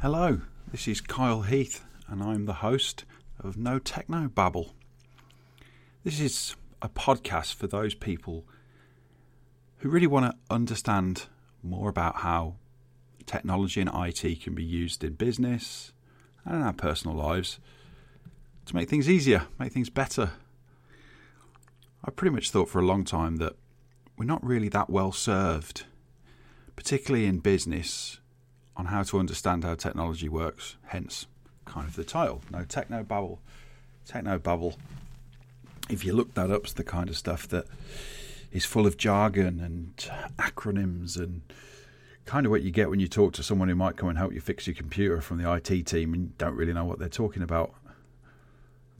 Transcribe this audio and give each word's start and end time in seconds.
Hello, 0.00 0.42
this 0.70 0.86
is 0.86 1.00
Kyle 1.00 1.42
Heath, 1.42 1.84
and 2.06 2.22
I'm 2.22 2.44
the 2.44 2.62
host 2.62 3.04
of 3.40 3.56
No 3.56 3.80
Techno 3.80 4.28
Babble. 4.28 4.76
This 6.04 6.20
is 6.20 6.54
a 6.80 6.88
podcast 6.88 7.54
for 7.54 7.66
those 7.66 7.96
people 7.96 8.46
who 9.78 9.88
really 9.88 10.06
want 10.06 10.26
to 10.26 10.54
understand 10.54 11.24
more 11.64 11.88
about 11.88 12.18
how 12.18 12.54
technology 13.26 13.80
and 13.80 13.90
IT 13.92 14.40
can 14.40 14.54
be 14.54 14.62
used 14.62 15.02
in 15.02 15.14
business 15.14 15.92
and 16.44 16.54
in 16.54 16.62
our 16.62 16.72
personal 16.72 17.16
lives 17.16 17.58
to 18.66 18.76
make 18.76 18.88
things 18.88 19.10
easier, 19.10 19.48
make 19.58 19.72
things 19.72 19.90
better. 19.90 20.30
I 22.04 22.12
pretty 22.12 22.32
much 22.32 22.52
thought 22.52 22.68
for 22.68 22.78
a 22.78 22.86
long 22.86 23.04
time 23.04 23.38
that 23.38 23.56
we're 24.16 24.26
not 24.26 24.46
really 24.46 24.68
that 24.68 24.90
well 24.90 25.10
served, 25.10 25.86
particularly 26.76 27.26
in 27.26 27.40
business, 27.40 28.20
on 28.78 28.86
how 28.86 29.02
to 29.02 29.18
understand 29.18 29.64
how 29.64 29.74
technology 29.74 30.28
works. 30.28 30.76
Hence, 30.86 31.26
kind 31.64 31.86
of 31.86 31.96
the 31.96 32.04
title, 32.04 32.40
No 32.50 32.64
Techno 32.64 33.02
Babble. 33.02 33.40
Techno 34.06 34.38
Babble. 34.38 34.78
If 35.90 36.04
you 36.04 36.12
look 36.12 36.34
that 36.34 36.50
up, 36.50 36.64
it's 36.64 36.72
the 36.72 36.84
kind 36.84 37.10
of 37.10 37.16
stuff 37.16 37.48
that 37.48 37.66
is 38.52 38.64
full 38.64 38.86
of 38.86 38.96
jargon 38.96 39.60
and 39.60 39.96
acronyms 40.38 41.16
and 41.16 41.42
kind 42.24 42.46
of 42.46 42.50
what 42.50 42.62
you 42.62 42.70
get 42.70 42.88
when 42.88 43.00
you 43.00 43.08
talk 43.08 43.32
to 43.34 43.42
someone 43.42 43.68
who 43.68 43.74
might 43.74 43.96
come 43.96 44.08
and 44.08 44.16
help 44.16 44.32
you 44.32 44.40
fix 44.40 44.66
your 44.66 44.74
computer 44.74 45.20
from 45.20 45.42
the 45.42 45.52
IT 45.52 45.86
team 45.86 46.14
and 46.14 46.36
don't 46.38 46.54
really 46.54 46.72
know 46.72 46.84
what 46.84 46.98
they're 46.98 47.08
talking 47.08 47.42
about. 47.42 47.74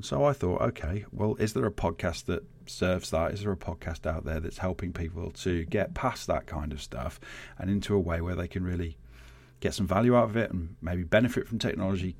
So 0.01 0.25
I 0.25 0.33
thought, 0.33 0.61
okay, 0.63 1.05
well, 1.13 1.37
is 1.37 1.55
there 1.55 1.67
a 1.67 1.73
podcast 1.73 2.27
that 2.27 2.45
serves 2.67 3.11
that? 3.11 3.33
Is 3.33 3.43
there 3.43 3.53
a 3.53 3.57
podcast 3.57 4.07
out 4.07 4.25
there 4.25 4.41
that's 4.41 4.59
helping 4.59 4.93
people 4.93 5.31
to 5.33 5.65
get 5.65 5.95
past 5.95 6.27
that 6.27 6.47
kind 6.47 6.73
of 6.73 6.81
stuff 6.81 7.19
and 7.59 7.69
into 7.69 7.95
a 7.95 8.01
way 8.01 8.21
where 8.21 8.37
they 8.37 8.49
can 8.49 8.65
really 8.65 8.97
get 9.61 9.75
some 9.75 9.87
value 9.87 10.17
out 10.17 10.25
of 10.25 10.37
it 10.37 10.51
and 10.51 10.77
maybe 10.81 11.03
benefit 11.03 11.47
from 11.47 11.59
technology? 11.59 12.17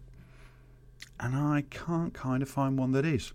And 1.21 1.37
I 1.37 1.65
can't 1.71 2.15
kind 2.15 2.43
of 2.43 2.49
find 2.49 2.79
one 2.79 2.93
that 2.93 3.05
is. 3.05 3.33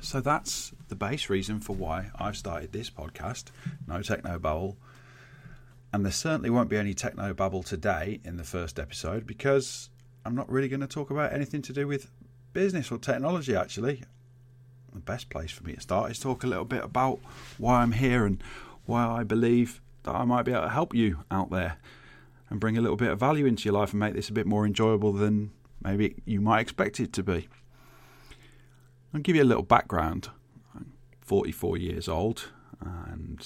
So 0.00 0.20
that's 0.20 0.72
the 0.88 0.94
base 0.94 1.30
reason 1.30 1.60
for 1.60 1.74
why 1.74 2.10
I've 2.18 2.36
started 2.36 2.72
this 2.72 2.90
podcast, 2.90 3.44
No 3.86 4.02
Techno 4.02 4.38
Babble. 4.38 4.76
And 5.92 6.04
there 6.04 6.12
certainly 6.12 6.50
won't 6.50 6.68
be 6.68 6.76
any 6.76 6.92
techno 6.92 7.32
babble 7.32 7.62
today 7.62 8.20
in 8.24 8.36
the 8.36 8.44
first 8.44 8.78
episode 8.80 9.26
because 9.26 9.90
I'm 10.24 10.34
not 10.34 10.50
really 10.50 10.68
going 10.68 10.80
to 10.80 10.86
talk 10.86 11.10
about 11.10 11.32
anything 11.32 11.62
to 11.62 11.72
do 11.72 11.86
with 11.86 12.10
business 12.52 12.90
or 12.90 12.98
technology, 12.98 13.54
actually. 13.54 14.02
The 14.92 15.00
best 15.00 15.30
place 15.30 15.50
for 15.50 15.64
me 15.64 15.74
to 15.74 15.80
start 15.80 16.10
is 16.10 16.18
talk 16.18 16.44
a 16.44 16.48
little 16.48 16.64
bit 16.64 16.84
about 16.84 17.20
why 17.58 17.80
I'm 17.80 17.92
here 17.92 18.26
and 18.26 18.42
why 18.86 19.06
I 19.06 19.24
believe 19.24 19.80
that 20.02 20.14
I 20.14 20.24
might 20.24 20.42
be 20.42 20.52
able 20.52 20.62
to 20.62 20.68
help 20.68 20.94
you 20.94 21.24
out 21.30 21.50
there 21.50 21.78
and 22.54 22.60
bring 22.60 22.78
a 22.78 22.80
little 22.80 22.96
bit 22.96 23.10
of 23.10 23.18
value 23.18 23.46
into 23.46 23.64
your 23.64 23.74
life 23.74 23.90
and 23.90 23.98
make 23.98 24.14
this 24.14 24.28
a 24.28 24.32
bit 24.32 24.46
more 24.46 24.64
enjoyable 24.64 25.12
than 25.12 25.50
maybe 25.82 26.14
you 26.24 26.40
might 26.40 26.60
expect 26.60 27.00
it 27.00 27.12
to 27.12 27.20
be. 27.20 27.48
I'll 29.12 29.20
give 29.20 29.34
you 29.34 29.42
a 29.42 29.44
little 29.44 29.64
background. 29.64 30.28
I'm 30.72 30.92
44 31.20 31.76
years 31.78 32.08
old 32.08 32.52
and 32.80 33.44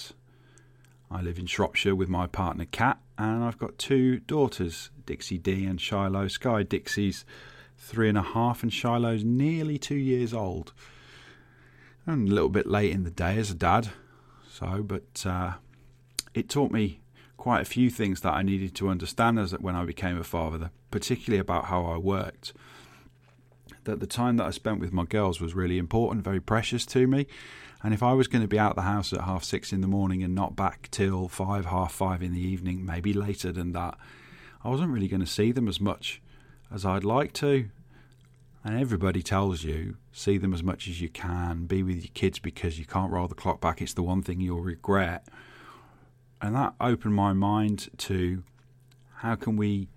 I 1.09 1.21
live 1.21 1.39
in 1.39 1.47
Shropshire 1.47 1.95
with 1.95 2.07
my 2.07 2.27
partner 2.27 2.65
Kat, 2.65 2.99
and 3.17 3.43
I've 3.43 3.57
got 3.57 3.79
two 3.79 4.19
daughters, 4.19 4.91
Dixie 5.07 5.39
D 5.39 5.65
and 5.65 5.81
Shiloh 5.81 6.27
Sky. 6.27 6.61
Dixie's 6.61 7.25
three 7.79 8.09
and 8.09 8.17
a 8.17 8.21
half, 8.21 8.61
and 8.61 8.71
Shiloh's 8.71 9.23
nearly 9.23 9.79
two 9.79 9.95
years 9.95 10.35
old. 10.35 10.71
I'm 12.05 12.27
a 12.27 12.29
little 12.29 12.49
bit 12.49 12.67
late 12.67 12.91
in 12.91 13.05
the 13.05 13.09
day 13.09 13.39
as 13.39 13.49
a 13.49 13.55
dad, 13.55 13.89
so, 14.47 14.83
but 14.83 15.25
uh, 15.25 15.53
it 16.35 16.47
taught 16.47 16.71
me 16.71 16.99
quite 17.39 17.61
a 17.61 17.65
few 17.65 17.89
things 17.89 18.19
that 18.19 18.33
I 18.33 18.43
needed 18.43 18.75
to 18.75 18.89
understand 18.89 19.39
as 19.39 19.53
when 19.53 19.73
I 19.73 19.85
became 19.85 20.17
a 20.17 20.25
father, 20.25 20.71
particularly 20.91 21.39
about 21.39 21.65
how 21.65 21.85
I 21.85 21.95
worked. 21.95 22.51
That 23.85 24.01
the 24.01 24.07
time 24.07 24.35
that 24.37 24.45
I 24.45 24.49
spent 24.49 24.81
with 24.81 24.91
my 24.91 25.05
girls 25.05 25.39
was 25.39 25.55
really 25.55 25.77
important, 25.77 26.25
very 26.25 26.41
precious 26.41 26.85
to 26.87 27.07
me, 27.07 27.27
and 27.81 27.93
if 27.93 28.03
I 28.03 28.11
was 28.11 28.27
going 28.27 28.41
to 28.41 28.47
be 28.47 28.59
out 28.59 28.75
the 28.75 28.81
house 28.81 29.13
at 29.13 29.21
half 29.21 29.45
six 29.45 29.71
in 29.71 29.79
the 29.79 29.87
morning 29.87 30.21
and 30.21 30.35
not 30.35 30.57
back 30.57 30.89
till 30.91 31.29
five, 31.29 31.67
half 31.67 31.93
five 31.93 32.21
in 32.21 32.33
the 32.33 32.45
evening, 32.45 32.85
maybe 32.85 33.13
later 33.13 33.53
than 33.53 33.71
that, 33.71 33.97
I 34.65 34.67
wasn't 34.67 34.91
really 34.91 35.07
going 35.07 35.21
to 35.21 35.25
see 35.25 35.53
them 35.53 35.69
as 35.69 35.79
much 35.79 36.21
as 36.69 36.85
I'd 36.85 37.05
like 37.05 37.31
to. 37.35 37.69
And 38.65 38.77
everybody 38.77 39.23
tells 39.23 39.63
you, 39.63 39.95
see 40.11 40.37
them 40.37 40.53
as 40.53 40.61
much 40.61 40.89
as 40.89 40.99
you 40.99 41.07
can, 41.07 41.67
be 41.67 41.83
with 41.83 41.95
your 42.03 42.11
kids 42.13 42.37
because 42.37 42.77
you 42.77 42.85
can't 42.85 43.13
roll 43.13 43.29
the 43.29 43.33
clock 43.33 43.61
back. 43.61 43.81
It's 43.81 43.93
the 43.93 44.03
one 44.03 44.23
thing 44.23 44.41
you'll 44.41 44.59
regret. 44.59 45.25
And 46.41 46.55
that 46.55 46.73
opened 46.79 47.15
my 47.15 47.33
mind 47.33 47.89
to 47.97 48.43
how 49.15 49.35
can 49.35 49.57
we, 49.57 49.89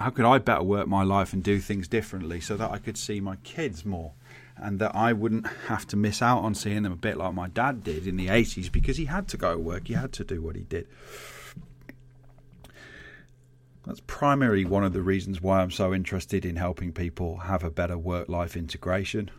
how 0.00 0.10
could 0.10 0.24
I 0.24 0.38
better 0.38 0.62
work 0.62 0.88
my 0.88 1.04
life 1.04 1.32
and 1.32 1.42
do 1.42 1.60
things 1.60 1.86
differently 1.86 2.40
so 2.40 2.56
that 2.56 2.70
I 2.70 2.78
could 2.78 2.98
see 2.98 3.20
my 3.20 3.36
kids 3.36 3.84
more 3.84 4.12
and 4.56 4.80
that 4.80 4.94
I 4.94 5.12
wouldn't 5.12 5.46
have 5.68 5.86
to 5.88 5.96
miss 5.96 6.20
out 6.20 6.40
on 6.40 6.54
seeing 6.54 6.82
them 6.82 6.92
a 6.92 6.96
bit 6.96 7.16
like 7.16 7.32
my 7.32 7.48
dad 7.48 7.84
did 7.84 8.06
in 8.06 8.16
the 8.16 8.26
80s 8.26 8.70
because 8.70 8.96
he 8.96 9.04
had 9.04 9.28
to 9.28 9.36
go 9.36 9.52
to 9.52 9.58
work, 9.58 9.86
he 9.86 9.94
had 9.94 10.12
to 10.14 10.24
do 10.24 10.42
what 10.42 10.56
he 10.56 10.62
did. 10.62 10.88
That's 13.86 14.00
primarily 14.06 14.64
one 14.64 14.84
of 14.84 14.92
the 14.92 15.00
reasons 15.00 15.40
why 15.40 15.60
I'm 15.60 15.70
so 15.70 15.94
interested 15.94 16.44
in 16.44 16.56
helping 16.56 16.92
people 16.92 17.38
have 17.38 17.64
a 17.64 17.70
better 17.70 17.96
work 17.96 18.28
life 18.28 18.56
integration 18.56 19.30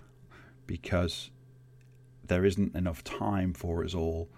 because 0.65 1.29
there 2.25 2.45
isn't 2.45 2.75
enough 2.75 3.03
time 3.03 3.53
for 3.53 3.83
us 3.83 3.93
all 3.93 4.29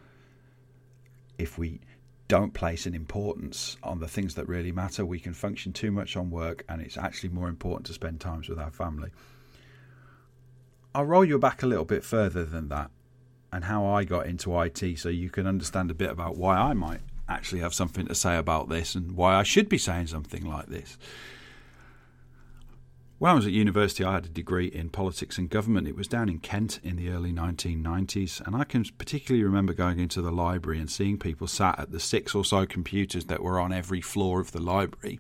if 1.38 1.58
we 1.58 1.80
don't 2.28 2.54
place 2.54 2.86
an 2.86 2.96
importance 2.96 3.76
on 3.84 4.00
the 4.00 4.08
things 4.08 4.36
that 4.36 4.48
really 4.48 4.72
matter. 4.72 5.06
We 5.06 5.20
can 5.20 5.34
function 5.34 5.74
too 5.74 5.92
much 5.92 6.16
on 6.16 6.30
work, 6.32 6.64
and 6.70 6.82
it's 6.82 6.98
actually 6.98 7.28
more 7.30 7.50
important 7.50 7.88
to 7.88 7.94
spend 7.94 8.22
times 8.22 8.48
with 8.48 8.58
our 8.58 8.72
family. 8.72 9.10
I'll 10.96 11.06
roll 11.06 11.26
you 11.26 11.38
back 11.38 11.62
a 11.62 11.68
little 11.68 11.84
bit 11.84 12.06
further 12.06 12.46
than 12.46 12.70
that 12.70 12.90
and 13.52 13.66
how 13.66 13.86
I 13.86 14.06
got 14.06 14.28
into 14.28 14.58
IT 14.62 14.98
so 14.98 15.10
you 15.10 15.30
can 15.30 15.46
understand 15.46 15.92
a 15.92 15.94
bit 15.94 16.10
about 16.10 16.38
why 16.38 16.58
I 16.58 16.74
might 16.74 17.02
actually 17.28 17.60
have 17.62 17.74
something 17.74 18.08
to 18.08 18.16
say 18.16 18.38
about 18.38 18.70
this 18.70 18.96
and 18.96 19.12
why 19.18 19.36
I 19.36 19.44
should 19.44 19.68
be 19.68 19.78
saying 19.78 20.08
something 20.08 20.46
like 20.46 20.68
this. 20.68 20.98
When 23.22 23.30
I 23.30 23.36
was 23.36 23.46
at 23.46 23.52
university, 23.52 24.04
I 24.04 24.14
had 24.14 24.26
a 24.26 24.30
degree 24.30 24.66
in 24.66 24.90
politics 24.90 25.38
and 25.38 25.48
government. 25.48 25.88
It 25.88 25.96
was 25.96 26.08
down 26.08 26.28
in 26.28 26.40
Kent 26.40 26.80
in 26.82 26.96
the 26.96 27.12
early 27.12 27.32
1990s, 27.32 28.42
and 28.48 28.56
I 28.56 28.64
can 28.64 28.84
particularly 28.98 29.44
remember 29.44 29.74
going 29.74 30.00
into 30.00 30.24
the 30.24 30.32
library 30.32 30.80
and 30.80 30.90
seeing 30.90 31.20
people 31.20 31.46
sat 31.46 31.78
at 31.78 31.92
the 31.92 32.00
six 32.00 32.34
or 32.34 32.44
so 32.44 32.66
computers 32.66 33.26
that 33.26 33.44
were 33.44 33.60
on 33.60 33.72
every 33.72 34.02
floor 34.02 34.40
of 34.40 34.54
the 34.54 34.60
library. 34.60 35.20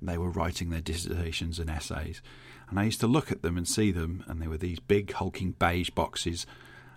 They 0.00 0.18
were 0.18 0.30
writing 0.30 0.70
their 0.70 0.80
dissertations 0.80 1.58
and 1.58 1.68
essays. 1.68 2.22
And 2.68 2.78
I 2.78 2.84
used 2.84 3.00
to 3.00 3.08
look 3.08 3.32
at 3.32 3.42
them 3.42 3.56
and 3.56 3.66
see 3.66 3.90
them, 3.90 4.22
and 4.28 4.40
they 4.40 4.46
were 4.46 4.56
these 4.56 4.78
big, 4.78 5.10
hulking 5.10 5.56
beige 5.58 5.90
boxes, 5.90 6.46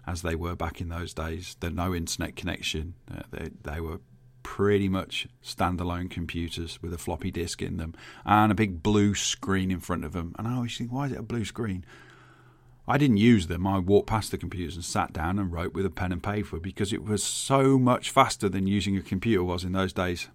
as 0.05 0.21
they 0.21 0.35
were 0.35 0.55
back 0.55 0.79
in 0.79 0.89
those 0.89 1.15
days. 1.15 1.57
There 1.59 1.71
no 1.71 1.95
internet 1.95 2.35
connection. 2.35 2.93
Uh, 3.11 3.23
they, 3.31 3.49
they 3.63 3.79
were 3.81 3.99
pretty 4.43 4.89
much 4.89 5.27
standalone 5.43 6.09
computers 6.09 6.81
with 6.81 6.93
a 6.93 6.97
floppy 6.97 7.31
disk 7.31 7.61
in 7.61 7.77
them 7.77 7.95
and 8.25 8.51
a 8.51 8.55
big 8.55 8.83
blue 8.83 9.15
screen 9.15 9.71
in 9.71 9.79
front 9.79 10.05
of 10.05 10.13
them. 10.13 10.35
And 10.37 10.47
I 10.47 10.55
always 10.55 10.77
think, 10.77 10.91
why 10.91 11.07
is 11.07 11.13
it 11.13 11.19
a 11.19 11.23
blue 11.23 11.45
screen? 11.45 11.85
I 12.87 12.97
didn't 12.97 13.17
use 13.17 13.47
them. 13.47 13.65
I 13.65 13.79
walked 13.79 14.07
past 14.07 14.31
the 14.31 14.37
computers 14.37 14.75
and 14.75 14.83
sat 14.83 15.13
down 15.13 15.39
and 15.39 15.51
wrote 15.51 15.73
with 15.73 15.85
a 15.85 15.89
pen 15.89 16.11
and 16.11 16.21
paper 16.21 16.59
because 16.59 16.91
it 16.91 17.03
was 17.03 17.23
so 17.23 17.77
much 17.79 18.09
faster 18.09 18.49
than 18.49 18.67
using 18.67 18.97
a 18.97 19.01
computer 19.01 19.43
was 19.43 19.63
in 19.63 19.71
those 19.71 19.93
days. 19.93 20.27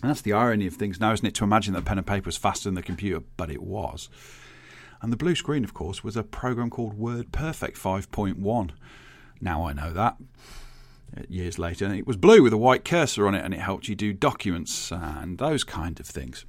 And 0.00 0.10
that's 0.10 0.22
the 0.22 0.32
irony 0.32 0.66
of 0.66 0.74
things 0.74 1.00
now, 1.00 1.12
isn't 1.12 1.26
it? 1.26 1.34
To 1.36 1.44
imagine 1.44 1.74
that 1.74 1.84
pen 1.84 1.98
and 1.98 2.06
paper 2.06 2.26
was 2.26 2.36
faster 2.36 2.68
than 2.68 2.74
the 2.74 2.82
computer, 2.82 3.22
but 3.36 3.50
it 3.50 3.62
was. 3.62 4.08
And 5.02 5.12
the 5.12 5.16
blue 5.16 5.34
screen, 5.34 5.64
of 5.64 5.74
course, 5.74 6.04
was 6.04 6.16
a 6.16 6.22
program 6.22 6.70
called 6.70 6.98
WordPerfect 6.98 7.76
5.1. 7.76 8.70
Now 9.40 9.66
I 9.66 9.72
know 9.72 9.92
that. 9.92 10.16
Uh, 11.14 11.22
years 11.28 11.58
later, 11.58 11.92
it 11.92 12.06
was 12.06 12.16
blue 12.16 12.42
with 12.42 12.52
a 12.52 12.58
white 12.58 12.84
cursor 12.84 13.26
on 13.26 13.34
it, 13.34 13.44
and 13.44 13.52
it 13.52 13.60
helped 13.60 13.88
you 13.88 13.94
do 13.94 14.12
documents 14.12 14.90
and 14.90 15.38
those 15.38 15.64
kind 15.64 16.00
of 16.00 16.06
things. 16.06 16.46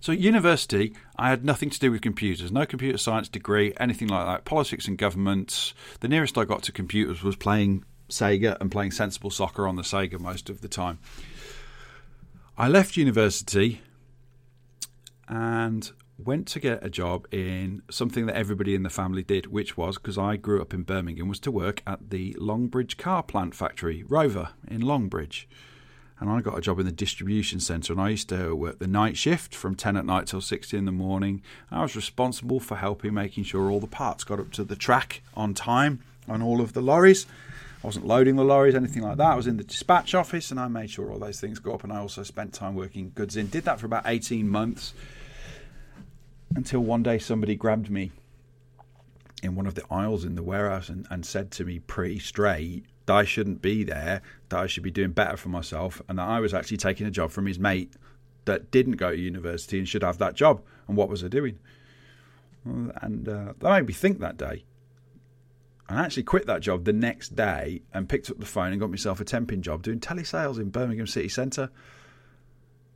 So, 0.00 0.12
at 0.12 0.18
university, 0.18 0.94
I 1.16 1.30
had 1.30 1.44
nothing 1.44 1.70
to 1.70 1.78
do 1.78 1.90
with 1.90 2.02
computers, 2.02 2.52
no 2.52 2.66
computer 2.66 2.98
science 2.98 3.28
degree, 3.28 3.72
anything 3.78 4.08
like 4.08 4.26
that. 4.26 4.44
Politics 4.44 4.86
and 4.86 4.98
government. 4.98 5.72
The 6.00 6.08
nearest 6.08 6.36
I 6.36 6.44
got 6.44 6.62
to 6.64 6.72
computers 6.72 7.22
was 7.22 7.36
playing 7.36 7.84
Sega 8.10 8.58
and 8.60 8.70
playing 8.70 8.90
sensible 8.90 9.30
soccer 9.30 9.66
on 9.66 9.76
the 9.76 9.82
Sega 9.82 10.20
most 10.20 10.50
of 10.50 10.60
the 10.60 10.68
time. 10.68 10.98
I 12.56 12.68
left 12.68 12.96
university 12.96 13.80
and 15.28 15.90
went 16.18 16.46
to 16.48 16.60
get 16.60 16.84
a 16.84 16.90
job 16.90 17.26
in 17.32 17.82
something 17.90 18.26
that 18.26 18.36
everybody 18.36 18.74
in 18.74 18.82
the 18.82 18.90
family 18.90 19.22
did, 19.22 19.46
which 19.46 19.76
was 19.76 19.96
because 19.96 20.16
I 20.16 20.36
grew 20.36 20.60
up 20.60 20.72
in 20.72 20.82
Birmingham, 20.82 21.28
was 21.28 21.40
to 21.40 21.50
work 21.50 21.82
at 21.86 22.10
the 22.10 22.34
Longbridge 22.34 22.96
car 22.96 23.22
plant 23.22 23.54
factory, 23.54 24.04
Rover 24.04 24.50
in 24.68 24.82
Longbridge. 24.82 25.46
And 26.20 26.30
I 26.30 26.40
got 26.40 26.56
a 26.56 26.60
job 26.60 26.78
in 26.78 26.86
the 26.86 26.92
distribution 26.92 27.58
centre, 27.58 27.92
and 27.92 28.00
I 28.00 28.10
used 28.10 28.28
to 28.28 28.54
work 28.54 28.78
the 28.78 28.86
night 28.86 29.16
shift 29.16 29.54
from 29.54 29.74
10 29.74 29.96
at 29.96 30.06
night 30.06 30.28
till 30.28 30.40
6 30.40 30.72
in 30.72 30.84
the 30.84 30.92
morning. 30.92 31.42
I 31.70 31.82
was 31.82 31.96
responsible 31.96 32.60
for 32.60 32.76
helping 32.76 33.14
making 33.14 33.44
sure 33.44 33.68
all 33.68 33.80
the 33.80 33.88
parts 33.88 34.22
got 34.22 34.38
up 34.38 34.52
to 34.52 34.64
the 34.64 34.76
track 34.76 35.22
on 35.36 35.54
time 35.54 36.00
on 36.28 36.40
all 36.40 36.60
of 36.60 36.72
the 36.72 36.80
lorries. 36.80 37.26
I 37.82 37.86
wasn't 37.88 38.06
loading 38.06 38.36
the 38.36 38.44
lorries, 38.44 38.74
anything 38.74 39.02
like 39.02 39.18
that. 39.18 39.32
I 39.32 39.34
was 39.34 39.46
in 39.46 39.58
the 39.58 39.64
dispatch 39.64 40.14
office 40.14 40.50
and 40.50 40.58
I 40.58 40.68
made 40.68 40.88
sure 40.88 41.10
all 41.10 41.18
those 41.18 41.40
things 41.40 41.58
got 41.58 41.74
up. 41.74 41.84
And 41.84 41.92
I 41.92 41.98
also 41.98 42.22
spent 42.22 42.54
time 42.54 42.74
working 42.74 43.12
goods 43.14 43.36
in. 43.36 43.48
Did 43.48 43.64
that 43.64 43.78
for 43.78 43.84
about 43.84 44.04
18 44.06 44.48
months 44.48 44.94
until 46.54 46.80
one 46.80 47.02
day 47.02 47.18
somebody 47.18 47.54
grabbed 47.56 47.90
me 47.90 48.12
in 49.42 49.54
one 49.54 49.66
of 49.66 49.74
the 49.74 49.84
aisles 49.90 50.24
in 50.24 50.34
the 50.34 50.42
warehouse 50.42 50.88
and, 50.88 51.06
and 51.10 51.26
said 51.26 51.50
to 51.52 51.64
me 51.64 51.78
pretty 51.78 52.18
straight 52.18 52.84
that 53.06 53.14
I 53.14 53.24
shouldn't 53.24 53.60
be 53.60 53.84
there, 53.84 54.22
that 54.48 54.60
I 54.60 54.66
should 54.66 54.82
be 54.82 54.90
doing 54.90 55.10
better 55.10 55.36
for 55.36 55.50
myself, 55.50 56.00
and 56.08 56.18
that 56.18 56.26
I 56.26 56.40
was 56.40 56.54
actually 56.54 56.78
taking 56.78 57.06
a 57.06 57.10
job 57.10 57.30
from 57.30 57.46
his 57.46 57.58
mate 57.58 57.92
that 58.46 58.70
didn't 58.70 58.96
go 58.96 59.10
to 59.10 59.18
university 59.18 59.78
and 59.78 59.88
should 59.88 60.02
have 60.02 60.18
that 60.18 60.34
job. 60.34 60.62
And 60.88 60.96
what 60.96 61.08
was 61.08 61.22
I 61.22 61.28
doing? 61.28 61.58
And 62.64 63.28
uh, 63.28 63.52
that 63.58 63.70
made 63.70 63.86
me 63.86 63.92
think 63.92 64.20
that 64.20 64.36
day. 64.36 64.64
I 65.88 66.02
actually 66.02 66.22
quit 66.22 66.46
that 66.46 66.62
job 66.62 66.84
the 66.84 66.94
next 66.94 67.36
day 67.36 67.82
and 67.92 68.08
picked 68.08 68.30
up 68.30 68.38
the 68.38 68.46
phone 68.46 68.72
and 68.72 68.80
got 68.80 68.90
myself 68.90 69.20
a 69.20 69.24
temping 69.24 69.60
job 69.60 69.82
doing 69.82 70.00
telesales 70.00 70.58
in 70.58 70.70
Birmingham 70.70 71.06
City 71.06 71.28
Centre. 71.28 71.70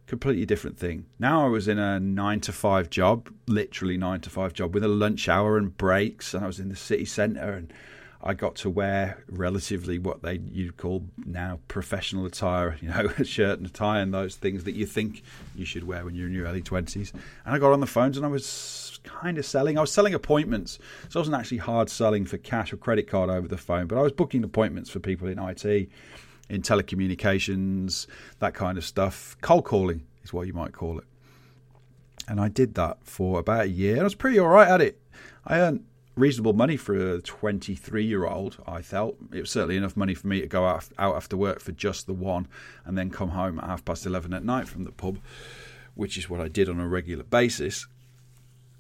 Completely 0.09 0.47
different 0.47 0.79
thing. 0.79 1.05
Now 1.19 1.45
I 1.45 1.49
was 1.51 1.69
in 1.69 1.79
a 1.79 2.01
nine 2.01 2.41
to 2.41 2.53
five 2.53 2.89
job, 2.89 3.29
literally 3.47 3.99
nine 3.99 4.21
to 4.23 4.31
five 4.31 4.55
job 4.55 4.73
with 4.73 4.83
a 4.83 4.89
lunch 4.89 5.29
hour 5.29 5.59
and 5.59 5.77
breaks, 5.77 6.33
and 6.33 6.43
I 6.43 6.47
was 6.47 6.59
in 6.59 6.71
the 6.71 6.77
city 6.77 7.05
centre 7.05 7.53
and 7.53 7.71
I 8.23 8.33
got 8.33 8.57
to 8.57 8.71
wear 8.71 9.23
relatively 9.29 9.99
what 9.99 10.23
they 10.23 10.41
you'd 10.51 10.79
call 10.79 11.05
now 11.27 11.61
professional 11.69 12.25
attire, 12.25 12.79
you 12.83 12.89
know, 12.89 13.11
a 13.19 13.25
shirt 13.25 13.59
and 13.59 13.67
a 13.67 13.71
tie 13.71 14.01
and 14.01 14.15
those 14.15 14.37
things 14.37 14.65
that 14.65 14.73
you 14.73 14.87
think 14.87 15.23
you 15.55 15.67
should 15.67 15.85
wear 15.85 16.07
when 16.07 16.15
you're 16.15 16.29
in 16.29 16.33
your 16.33 16.47
early 16.47 16.63
twenties. 16.63 17.13
And 17.45 17.55
I 17.55 17.59
got 17.59 17.73
on 17.73 17.81
the 17.81 17.87
phones 17.87 18.17
and 18.17 18.25
I 18.25 18.31
was 18.31 18.99
kind 19.05 19.37
of 19.37 19.45
selling. 19.45 19.77
I 19.77 19.83
was 19.83 19.93
selling 19.93 20.15
appointments, 20.15 20.79
so 21.11 21.19
I 21.19 21.21
wasn't 21.21 21.37
actually 21.37 21.59
hard 21.59 21.91
selling 21.91 22.25
for 22.25 22.39
cash 22.39 22.73
or 22.73 22.79
credit 22.79 23.09
card 23.09 23.29
over 23.29 23.47
the 23.47 23.59
phone, 23.59 23.87
but 23.87 23.99
I 23.99 24.03
was 24.03 24.13
booking 24.13 24.43
appointments 24.43 24.89
for 24.89 25.01
people 25.01 25.29
in 25.29 25.39
IT, 25.39 25.91
in 26.49 26.63
telecommunications, 26.63 28.07
that 28.39 28.55
kind 28.55 28.79
of 28.79 28.85
stuff. 28.85 29.37
Cold 29.41 29.65
calling 29.65 30.05
is 30.25 30.33
what 30.33 30.47
you 30.47 30.53
might 30.53 30.73
call 30.73 30.99
it. 30.99 31.05
And 32.27 32.41
I 32.41 32.49
did 32.49 32.75
that 32.75 32.99
for 33.03 33.39
about 33.41 33.67
a 33.67 33.69
year. 33.69 33.93
And 33.93 34.01
I 34.03 34.05
was 34.05 34.15
pretty 34.15 34.39
all 34.39 34.49
right 34.49 34.69
at 34.69 34.81
it. 34.81 35.01
I 35.47 35.61
earned 35.61 35.85
reasonable 36.19 36.53
money 36.53 36.77
for 36.77 37.15
a 37.15 37.23
23 37.23 38.05
year 38.05 38.27
old, 38.27 38.59
I 38.67 38.83
felt. 38.83 39.17
It 39.33 39.41
was 39.41 39.51
certainly 39.51 39.77
enough 39.77 39.97
money 39.97 40.15
for 40.15 40.27
me 40.27 40.41
to 40.41 40.47
go 40.47 40.67
out, 40.67 40.89
out 40.99 41.17
after 41.17 41.37
work 41.37 41.61
for 41.61 41.73
just 41.73 42.07
the 42.07 42.13
one 42.13 42.49
and 42.85 42.99
then 42.99 43.11
come 43.11 43.31
home 43.31 43.59
at 43.59 43.65
half 43.65 43.85
past 43.85 44.05
11 44.05 44.35
at 44.35 44.45
night 44.45 44.69
from 44.69 44.85
the 44.85 44.93
pub, 44.93 45.19
which 45.95 46.19
is 46.19 46.29
what 46.29 46.41
I 46.41 46.49
did 46.49 46.69
on 46.69 46.81
a 46.81 46.89
regular 46.89 47.25
basis. 47.25 47.87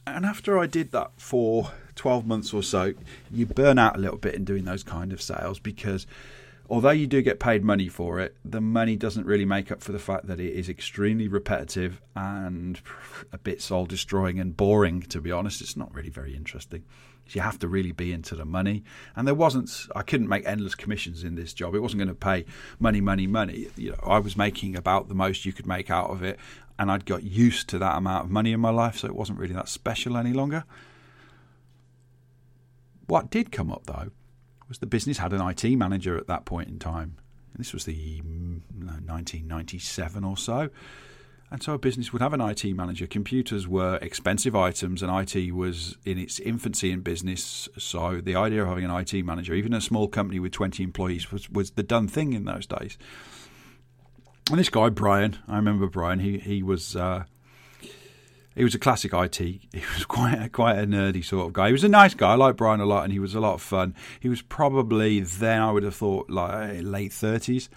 And 0.06 0.24
after 0.24 0.58
I 0.58 0.66
did 0.66 0.92
that 0.92 1.12
for 1.16 1.70
12 1.94 2.26
months 2.26 2.52
or 2.52 2.62
so, 2.62 2.94
you 3.30 3.46
burn 3.46 3.78
out 3.78 3.96
a 3.96 4.00
little 4.00 4.16
bit 4.16 4.34
in 4.34 4.44
doing 4.44 4.64
those 4.64 4.82
kind 4.82 5.12
of 5.12 5.22
sales 5.22 5.58
because 5.58 6.06
although 6.68 6.90
you 6.90 7.06
do 7.06 7.22
get 7.22 7.40
paid 7.40 7.64
money 7.64 7.88
for 7.88 8.20
it, 8.20 8.36
the 8.44 8.60
money 8.60 8.96
doesn't 8.96 9.26
really 9.26 9.44
make 9.44 9.72
up 9.72 9.82
for 9.82 9.92
the 9.92 9.98
fact 9.98 10.26
that 10.26 10.38
it 10.38 10.52
is 10.52 10.68
extremely 10.68 11.28
repetitive 11.28 12.00
and 12.14 12.80
a 13.32 13.38
bit 13.38 13.62
soul 13.62 13.86
destroying 13.86 14.38
and 14.38 14.56
boring, 14.56 15.02
to 15.02 15.20
be 15.20 15.32
honest. 15.32 15.60
It's 15.60 15.76
not 15.76 15.92
really 15.94 16.10
very 16.10 16.36
interesting. 16.36 16.84
You 17.30 17.42
have 17.42 17.58
to 17.58 17.68
really 17.68 17.92
be 17.92 18.12
into 18.12 18.34
the 18.34 18.46
money. 18.46 18.84
And 19.14 19.26
there 19.26 19.34
wasn't, 19.34 19.70
I 19.94 20.02
couldn't 20.02 20.28
make 20.28 20.46
endless 20.46 20.74
commissions 20.74 21.24
in 21.24 21.34
this 21.34 21.52
job. 21.52 21.74
It 21.74 21.80
wasn't 21.80 22.00
going 22.00 22.08
to 22.08 22.14
pay 22.14 22.46
money, 22.78 23.02
money, 23.02 23.26
money. 23.26 23.68
You 23.76 23.90
know, 23.90 23.98
I 24.02 24.18
was 24.18 24.36
making 24.36 24.76
about 24.76 25.08
the 25.08 25.14
most 25.14 25.44
you 25.44 25.52
could 25.52 25.66
make 25.66 25.90
out 25.90 26.10
of 26.10 26.22
it. 26.22 26.38
And 26.78 26.90
I'd 26.90 27.04
got 27.04 27.24
used 27.24 27.68
to 27.70 27.78
that 27.78 27.96
amount 27.96 28.26
of 28.26 28.30
money 28.30 28.52
in 28.52 28.60
my 28.60 28.70
life, 28.70 28.98
so 28.98 29.08
it 29.08 29.16
wasn't 29.16 29.38
really 29.38 29.54
that 29.54 29.68
special 29.68 30.16
any 30.16 30.32
longer. 30.32 30.64
What 33.08 33.30
did 33.30 33.50
come 33.50 33.72
up 33.72 33.86
though 33.86 34.12
was 34.68 34.78
the 34.78 34.86
business 34.86 35.18
had 35.18 35.32
an 35.32 35.40
IT 35.40 35.64
manager 35.76 36.16
at 36.16 36.26
that 36.26 36.44
point 36.44 36.68
in 36.68 36.78
time. 36.78 37.16
This 37.56 37.72
was 37.72 37.84
the 37.84 38.20
1997 38.20 40.24
or 40.24 40.36
so. 40.36 40.70
And 41.50 41.62
so 41.62 41.72
a 41.72 41.78
business 41.78 42.12
would 42.12 42.20
have 42.20 42.34
an 42.34 42.42
IT 42.42 42.62
manager. 42.74 43.06
Computers 43.06 43.66
were 43.66 43.98
expensive 44.02 44.54
items, 44.54 45.02
and 45.02 45.10
IT 45.10 45.52
was 45.52 45.96
in 46.04 46.18
its 46.18 46.38
infancy 46.40 46.92
in 46.92 47.00
business. 47.00 47.70
So 47.78 48.20
the 48.20 48.36
idea 48.36 48.62
of 48.62 48.68
having 48.68 48.84
an 48.84 48.90
IT 48.90 49.24
manager, 49.24 49.54
even 49.54 49.72
a 49.72 49.80
small 49.80 50.08
company 50.08 50.40
with 50.40 50.52
20 50.52 50.82
employees, 50.82 51.32
was, 51.32 51.48
was 51.48 51.70
the 51.72 51.82
done 51.82 52.06
thing 52.06 52.34
in 52.34 52.44
those 52.44 52.66
days. 52.66 52.98
And 54.50 54.58
this 54.58 54.68
guy, 54.68 54.90
Brian, 54.90 55.38
I 55.48 55.56
remember 55.56 55.86
Brian, 55.86 56.20
he, 56.20 56.38
he 56.38 56.62
was. 56.62 56.94
Uh, 56.94 57.24
he 58.54 58.64
was 58.64 58.74
a 58.74 58.78
classic 58.78 59.12
IT. 59.14 59.38
He 59.38 59.82
was 59.94 60.04
quite 60.06 60.34
a, 60.34 60.48
quite 60.48 60.78
a 60.78 60.86
nerdy 60.86 61.24
sort 61.24 61.46
of 61.46 61.52
guy. 61.52 61.68
He 61.68 61.72
was 61.72 61.84
a 61.84 61.88
nice 61.88 62.14
guy. 62.14 62.32
I 62.32 62.34
liked 62.34 62.58
Brian 62.58 62.80
a 62.80 62.86
lot, 62.86 63.04
and 63.04 63.12
he 63.12 63.18
was 63.18 63.34
a 63.34 63.40
lot 63.40 63.54
of 63.54 63.62
fun. 63.62 63.94
He 64.20 64.28
was 64.28 64.42
probably 64.42 65.20
then 65.20 65.62
I 65.62 65.70
would 65.70 65.84
have 65.84 65.94
thought 65.94 66.28
like 66.30 66.76
eh, 66.76 66.80
late 66.82 67.12
thirties, 67.12 67.68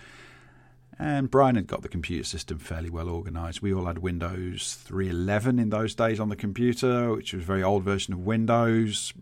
and 0.98 1.32
Brian 1.32 1.56
had 1.56 1.68
got 1.68 1.82
the 1.82 1.90
computer 1.90 2.24
system 2.24 2.60
fairly 2.60 2.90
well 2.90 3.10
organised. 3.10 3.62
We 3.62 3.74
all 3.74 3.86
had 3.86 4.00
Windows 4.00 4.84
3.11 4.88 5.60
in 5.60 5.70
those 5.70 5.96
days 5.96 6.20
on 6.20 6.30
the 6.30 6.36
computer, 6.36 7.14
which 7.14 7.34
was 7.34 7.42
a 7.44 7.46
very 7.46 7.64
old 7.64 7.84
version 7.84 8.14
of 8.14 8.20
Windows. 8.20 9.14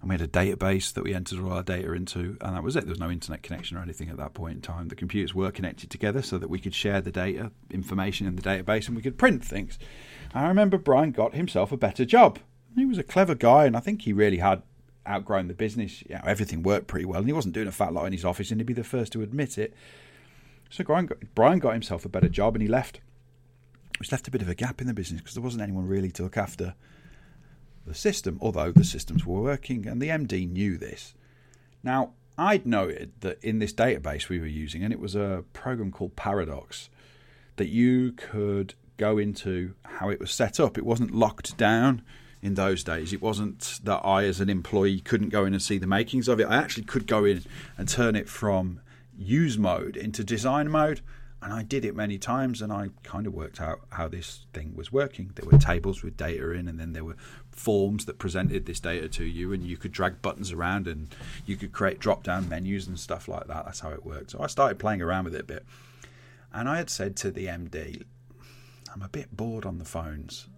And 0.00 0.08
we 0.08 0.14
had 0.14 0.22
a 0.22 0.28
database 0.28 0.92
that 0.92 1.02
we 1.02 1.12
entered 1.12 1.40
all 1.40 1.52
our 1.52 1.62
data 1.62 1.92
into, 1.92 2.36
and 2.40 2.56
that 2.56 2.62
was 2.62 2.76
it. 2.76 2.84
There 2.84 2.90
was 2.90 3.00
no 3.00 3.10
internet 3.10 3.42
connection 3.42 3.76
or 3.76 3.82
anything 3.82 4.08
at 4.10 4.16
that 4.16 4.32
point 4.32 4.54
in 4.54 4.60
time. 4.60 4.88
The 4.88 4.94
computers 4.94 5.34
were 5.34 5.50
connected 5.50 5.90
together 5.90 6.22
so 6.22 6.38
that 6.38 6.48
we 6.48 6.60
could 6.60 6.74
share 6.74 7.00
the 7.00 7.10
data, 7.10 7.50
information 7.70 8.26
in 8.26 8.36
the 8.36 8.42
database, 8.42 8.86
and 8.86 8.96
we 8.96 9.02
could 9.02 9.18
print 9.18 9.44
things. 9.44 9.78
I 10.32 10.46
remember 10.46 10.78
Brian 10.78 11.10
got 11.10 11.34
himself 11.34 11.72
a 11.72 11.76
better 11.76 12.04
job. 12.04 12.38
He 12.76 12.86
was 12.86 12.98
a 12.98 13.02
clever 13.02 13.34
guy, 13.34 13.64
and 13.64 13.76
I 13.76 13.80
think 13.80 14.02
he 14.02 14.12
really 14.12 14.38
had 14.38 14.62
outgrown 15.08 15.48
the 15.48 15.54
business. 15.54 16.02
You 16.02 16.14
know, 16.14 16.22
everything 16.24 16.62
worked 16.62 16.86
pretty 16.86 17.06
well, 17.06 17.18
and 17.18 17.28
he 17.28 17.32
wasn't 17.32 17.54
doing 17.54 17.66
a 17.66 17.72
fat 17.72 17.92
lot 17.92 18.06
in 18.06 18.12
his 18.12 18.24
office, 18.24 18.52
and 18.52 18.60
he'd 18.60 18.66
be 18.66 18.74
the 18.74 18.84
first 18.84 19.12
to 19.14 19.22
admit 19.22 19.58
it. 19.58 19.74
So 20.70 20.84
Brian 20.84 21.06
got, 21.06 21.18
Brian 21.34 21.58
got 21.58 21.72
himself 21.72 22.04
a 22.04 22.08
better 22.08 22.28
job, 22.28 22.54
and 22.54 22.62
he 22.62 22.68
left. 22.68 23.00
Which 23.98 24.12
left 24.12 24.28
a 24.28 24.30
bit 24.30 24.42
of 24.42 24.48
a 24.48 24.54
gap 24.54 24.80
in 24.80 24.86
the 24.86 24.94
business 24.94 25.20
because 25.20 25.34
there 25.34 25.42
wasn't 25.42 25.64
anyone 25.64 25.88
really 25.88 26.12
to 26.12 26.22
look 26.22 26.36
after 26.36 26.74
the 27.88 27.94
system, 27.94 28.38
although 28.40 28.72
the 28.72 28.84
systems 28.84 29.26
were 29.26 29.40
working, 29.40 29.86
and 29.86 30.00
the 30.00 30.08
MD 30.08 30.48
knew 30.50 30.76
this. 30.76 31.14
Now, 31.82 32.12
I'd 32.36 32.66
noted 32.66 33.12
that 33.20 33.42
in 33.42 33.58
this 33.58 33.72
database 33.72 34.28
we 34.28 34.38
were 34.38 34.46
using, 34.46 34.84
and 34.84 34.92
it 34.92 35.00
was 35.00 35.14
a 35.14 35.44
program 35.52 35.90
called 35.90 36.14
Paradox, 36.14 36.88
that 37.56 37.68
you 37.68 38.12
could 38.12 38.74
go 38.96 39.18
into 39.18 39.74
how 39.82 40.10
it 40.10 40.20
was 40.20 40.30
set 40.30 40.60
up. 40.60 40.78
It 40.78 40.86
wasn't 40.86 41.14
locked 41.14 41.56
down 41.56 42.02
in 42.40 42.54
those 42.54 42.84
days. 42.84 43.12
It 43.12 43.20
wasn't 43.20 43.80
that 43.82 44.04
I, 44.04 44.24
as 44.24 44.40
an 44.40 44.48
employee, 44.48 45.00
couldn't 45.00 45.30
go 45.30 45.44
in 45.44 45.52
and 45.52 45.62
see 45.62 45.78
the 45.78 45.86
makings 45.86 46.28
of 46.28 46.38
it. 46.38 46.46
I 46.46 46.56
actually 46.56 46.84
could 46.84 47.06
go 47.06 47.24
in 47.24 47.42
and 47.76 47.88
turn 47.88 48.14
it 48.14 48.28
from 48.28 48.80
use 49.16 49.58
mode 49.58 49.96
into 49.96 50.22
design 50.22 50.70
mode 50.70 51.00
and 51.40 51.52
I 51.52 51.62
did 51.62 51.84
it 51.84 51.94
many 51.94 52.18
times, 52.18 52.60
and 52.60 52.72
I 52.72 52.90
kind 53.04 53.26
of 53.26 53.32
worked 53.32 53.60
out 53.60 53.80
how 53.90 54.08
this 54.08 54.46
thing 54.52 54.74
was 54.74 54.92
working. 54.92 55.30
There 55.34 55.48
were 55.48 55.58
tables 55.58 56.02
with 56.02 56.16
data 56.16 56.50
in, 56.50 56.66
and 56.66 56.80
then 56.80 56.92
there 56.92 57.04
were 57.04 57.16
forms 57.58 58.04
that 58.06 58.18
presented 58.18 58.66
this 58.66 58.80
data 58.80 59.08
to 59.08 59.24
you, 59.24 59.52
and 59.52 59.64
you 59.64 59.76
could 59.76 59.92
drag 59.92 60.22
buttons 60.22 60.52
around, 60.52 60.86
and 60.86 61.14
you 61.46 61.56
could 61.56 61.72
create 61.72 61.98
drop-down 61.98 62.48
menus 62.48 62.86
and 62.86 62.98
stuff 62.98 63.28
like 63.28 63.46
that. 63.46 63.64
That's 63.64 63.80
how 63.80 63.90
it 63.90 64.04
worked. 64.04 64.30
So 64.32 64.40
I 64.40 64.46
started 64.46 64.78
playing 64.78 65.02
around 65.02 65.24
with 65.24 65.34
it 65.34 65.42
a 65.42 65.44
bit, 65.44 65.66
and 66.52 66.68
I 66.68 66.76
had 66.76 66.90
said 66.90 67.16
to 67.16 67.30
the 67.30 67.46
MD, 67.48 68.04
"I'm 68.94 69.02
a 69.02 69.08
bit 69.08 69.36
bored 69.36 69.66
on 69.66 69.78
the 69.78 69.84
phones." 69.84 70.48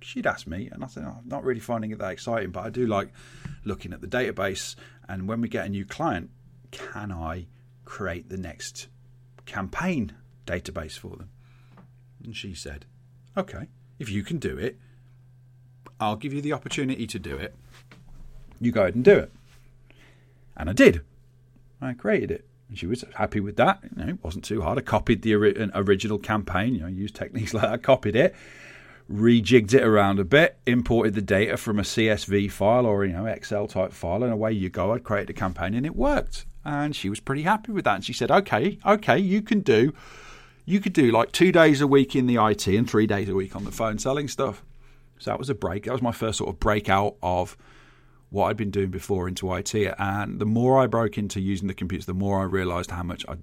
She'd 0.00 0.26
asked 0.26 0.46
me, 0.46 0.68
and 0.70 0.84
I 0.84 0.86
said, 0.86 1.04
oh, 1.04 1.16
"I'm 1.18 1.28
not 1.28 1.44
really 1.44 1.60
finding 1.60 1.90
it 1.90 1.98
that 1.98 2.12
exciting, 2.12 2.50
but 2.50 2.64
I 2.64 2.70
do 2.70 2.86
like 2.86 3.12
looking 3.64 3.92
at 3.92 4.00
the 4.00 4.06
database. 4.06 4.76
And 5.08 5.26
when 5.26 5.40
we 5.40 5.48
get 5.48 5.66
a 5.66 5.68
new 5.68 5.84
client, 5.84 6.30
can 6.70 7.10
I 7.10 7.46
create 7.84 8.28
the 8.28 8.36
next?" 8.36 8.88
campaign 9.48 10.12
database 10.46 10.96
for 10.96 11.16
them. 11.16 11.30
And 12.22 12.36
she 12.36 12.54
said, 12.54 12.84
Okay, 13.36 13.68
if 13.98 14.10
you 14.10 14.22
can 14.22 14.38
do 14.38 14.56
it, 14.56 14.78
I'll 16.00 16.16
give 16.16 16.32
you 16.32 16.40
the 16.40 16.52
opportunity 16.52 17.06
to 17.06 17.18
do 17.18 17.36
it. 17.36 17.54
You 18.60 18.72
go 18.72 18.82
ahead 18.82 18.94
and 18.94 19.04
do 19.04 19.18
it. 19.18 19.32
And 20.56 20.68
I 20.68 20.72
did. 20.72 21.02
I 21.80 21.92
created 21.92 22.30
it. 22.30 22.44
And 22.68 22.78
she 22.78 22.86
was 22.86 23.04
happy 23.14 23.40
with 23.40 23.56
that. 23.56 23.80
You 23.82 24.04
know, 24.04 24.08
it 24.10 24.24
wasn't 24.24 24.44
too 24.44 24.62
hard. 24.62 24.78
I 24.78 24.82
copied 24.82 25.22
the 25.22 25.34
uh, 25.34 25.68
original 25.74 26.18
campaign, 26.18 26.74
you 26.74 26.80
know, 26.80 26.86
used 26.86 27.14
techniques 27.14 27.54
like 27.54 27.62
that, 27.62 27.72
I 27.72 27.76
copied 27.78 28.16
it, 28.16 28.34
rejigged 29.10 29.74
it 29.74 29.82
around 29.82 30.18
a 30.18 30.24
bit, 30.24 30.58
imported 30.66 31.14
the 31.14 31.22
data 31.22 31.56
from 31.56 31.78
a 31.78 31.82
CSV 31.82 32.50
file 32.50 32.84
or, 32.84 33.04
you 33.04 33.12
know, 33.12 33.26
Excel 33.26 33.66
type 33.66 33.92
file, 33.92 34.22
and 34.22 34.32
away 34.32 34.52
you 34.52 34.68
go. 34.68 34.92
I'd 34.92 35.04
created 35.04 35.30
a 35.30 35.34
campaign 35.34 35.74
and 35.74 35.86
it 35.86 35.96
worked 35.96 36.44
and 36.68 36.94
she 36.94 37.08
was 37.08 37.18
pretty 37.18 37.42
happy 37.42 37.72
with 37.72 37.84
that. 37.84 37.96
And 37.96 38.04
she 38.04 38.12
said, 38.12 38.30
"Okay, 38.30 38.78
okay, 38.84 39.18
you 39.18 39.40
can 39.40 39.60
do, 39.60 39.94
you 40.66 40.80
could 40.80 40.92
do 40.92 41.10
like 41.10 41.32
two 41.32 41.50
days 41.50 41.80
a 41.80 41.86
week 41.86 42.14
in 42.14 42.26
the 42.26 42.36
IT 42.36 42.66
and 42.66 42.88
three 42.88 43.06
days 43.06 43.28
a 43.28 43.34
week 43.34 43.56
on 43.56 43.64
the 43.64 43.72
phone 43.72 43.98
selling 43.98 44.28
stuff." 44.28 44.62
So 45.18 45.30
that 45.30 45.38
was 45.38 45.50
a 45.50 45.54
break. 45.54 45.84
That 45.84 45.92
was 45.92 46.02
my 46.02 46.12
first 46.12 46.38
sort 46.38 46.50
of 46.50 46.60
breakout 46.60 47.16
of 47.22 47.56
what 48.30 48.46
I'd 48.46 48.56
been 48.56 48.70
doing 48.70 48.90
before 48.90 49.28
into 49.28 49.52
IT. 49.54 49.74
And 49.74 50.38
the 50.38 50.46
more 50.46 50.78
I 50.78 50.86
broke 50.86 51.18
into 51.18 51.40
using 51.40 51.68
the 51.68 51.74
computers, 51.74 52.06
the 52.06 52.14
more 52.14 52.40
I 52.40 52.44
realised 52.44 52.90
how 52.90 53.02
much 53.02 53.24
I 53.28 53.36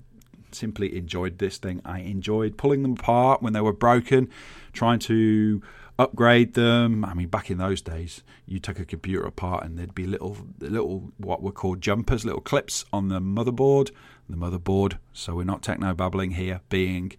simply 0.51 0.95
enjoyed 0.97 1.39
this 1.39 1.57
thing. 1.57 1.81
I 1.83 1.99
enjoyed 1.99 2.57
pulling 2.57 2.81
them 2.81 2.93
apart 2.93 3.41
when 3.41 3.53
they 3.53 3.61
were 3.61 3.73
broken, 3.73 4.29
trying 4.73 4.99
to 4.99 5.61
upgrade 5.97 6.53
them. 6.53 7.05
I 7.05 7.13
mean, 7.13 7.27
back 7.27 7.49
in 7.49 7.57
those 7.57 7.81
days, 7.81 8.23
you 8.45 8.59
took 8.59 8.79
a 8.79 8.85
computer 8.85 9.25
apart 9.25 9.63
and 9.63 9.77
there'd 9.77 9.95
be 9.95 10.05
little, 10.05 10.37
little 10.59 11.11
what 11.17 11.41
were 11.41 11.51
called 11.51 11.81
jumpers, 11.81 12.25
little 12.25 12.41
clips 12.41 12.85
on 12.93 13.09
the 13.09 13.19
motherboard. 13.19 13.91
The 14.29 14.37
motherboard, 14.37 14.97
so 15.13 15.35
we're 15.35 15.43
not 15.43 15.61
techno 15.61 15.93
babbling 15.93 16.31
here, 16.31 16.61
being 16.69 17.13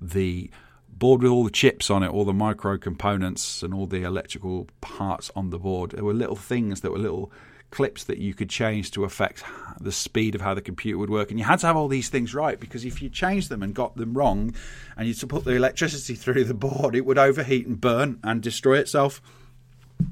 the 0.00 0.50
board 0.98 1.22
with 1.22 1.30
all 1.30 1.44
the 1.44 1.50
chips 1.50 1.90
on 1.90 2.02
it, 2.02 2.08
all 2.08 2.24
the 2.24 2.32
micro 2.32 2.76
components 2.76 3.62
and 3.62 3.72
all 3.72 3.86
the 3.86 4.02
electrical 4.02 4.68
parts 4.80 5.30
on 5.36 5.50
the 5.50 5.58
board. 5.58 5.92
There 5.92 6.04
were 6.04 6.14
little 6.14 6.36
things 6.36 6.80
that 6.80 6.90
were 6.90 6.98
little 6.98 7.30
clips 7.70 8.04
that 8.04 8.18
you 8.18 8.32
could 8.34 8.48
change 8.48 8.90
to 8.92 9.04
affect 9.04 9.44
the 9.80 9.92
speed 9.92 10.34
of 10.34 10.40
how 10.40 10.54
the 10.54 10.62
computer 10.62 10.98
would 10.98 11.10
work. 11.10 11.30
And 11.30 11.38
you 11.38 11.44
had 11.44 11.58
to 11.60 11.66
have 11.66 11.76
all 11.76 11.88
these 11.88 12.08
things 12.08 12.34
right 12.34 12.58
because 12.58 12.84
if 12.84 13.02
you 13.02 13.08
changed 13.08 13.50
them 13.50 13.62
and 13.62 13.74
got 13.74 13.96
them 13.96 14.14
wrong 14.14 14.54
and 14.96 15.06
you 15.06 15.26
put 15.26 15.44
the 15.44 15.52
electricity 15.52 16.14
through 16.16 16.44
the 16.44 16.54
board, 16.54 16.94
it 16.94 17.04
would 17.04 17.18
overheat 17.18 17.66
and 17.66 17.80
burn 17.80 18.18
and 18.24 18.42
destroy 18.42 18.78
itself. 18.78 19.20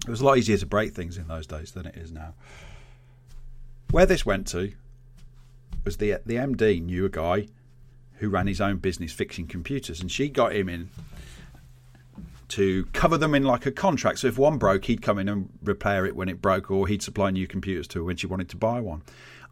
It 0.07 0.11
was 0.11 0.21
a 0.21 0.25
lot 0.25 0.39
easier 0.39 0.59
to 0.59 0.67
break 0.67 0.95
things 0.95 1.17
in 1.17 1.29
those 1.29 1.47
days 1.47 1.73
than 1.73 1.87
it 1.87 1.97
is 1.97 2.13
now. 2.13 2.35
Where 3.91 4.07
this 4.07 4.27
went 4.27 4.47
to 4.49 4.73
was 5.85 5.97
the 5.99 6.19
the 6.27 6.35
MD 6.35 6.83
knew 6.83 7.07
a 7.07 7.09
guy 7.09 7.47
who 8.17 8.29
ran 8.29 8.47
his 8.47 8.61
own 8.61 8.77
business 8.79 9.13
fixing 9.13 9.47
computers, 9.47 10.01
and 10.01 10.11
she 10.11 10.29
got 10.29 10.55
him 10.55 10.69
in 10.69 10.91
to 12.49 12.87
cover 12.93 13.19
them 13.19 13.35
in 13.35 13.45
like 13.45 13.67
a 13.67 13.73
contract. 13.73 14.21
So 14.21 14.29
if 14.29 14.39
one 14.39 14.59
broke, 14.59 14.85
he'd 14.85 15.03
come 15.03 15.19
in 15.19 15.29
and 15.29 15.49
repair 15.63 16.07
it 16.07 16.15
when 16.15 16.29
it 16.29 16.41
broke, 16.41 16.71
or 16.71 16.87
he'd 16.87 17.03
supply 17.03 17.31
new 17.31 17.47
computers 17.47 17.89
to 17.89 18.01
her 18.01 18.05
when 18.05 18.17
she 18.17 18.27
wanted 18.27 18.49
to 18.51 18.57
buy 18.57 18.81
one. 18.81 19.03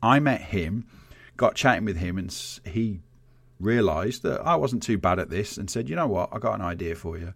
I 0.02 0.21
met 0.21 0.40
him, 0.40 0.87
got 1.37 1.54
chatting 1.54 1.85
with 1.85 1.97
him, 1.97 2.18
and 2.18 2.33
he 2.64 3.00
realised 3.61 4.23
that 4.23 4.40
I 4.42 4.56
wasn't 4.56 4.83
too 4.83 4.99
bad 4.99 5.18
at 5.18 5.30
this 5.30 5.56
and 5.56 5.71
said, 5.71 5.88
You 5.88 5.97
know 5.97 6.06
what? 6.06 6.30
I 6.33 6.38
got 6.38 6.54
an 6.54 6.62
idea 6.62 6.94
for 6.94 7.18
you. 7.18 7.35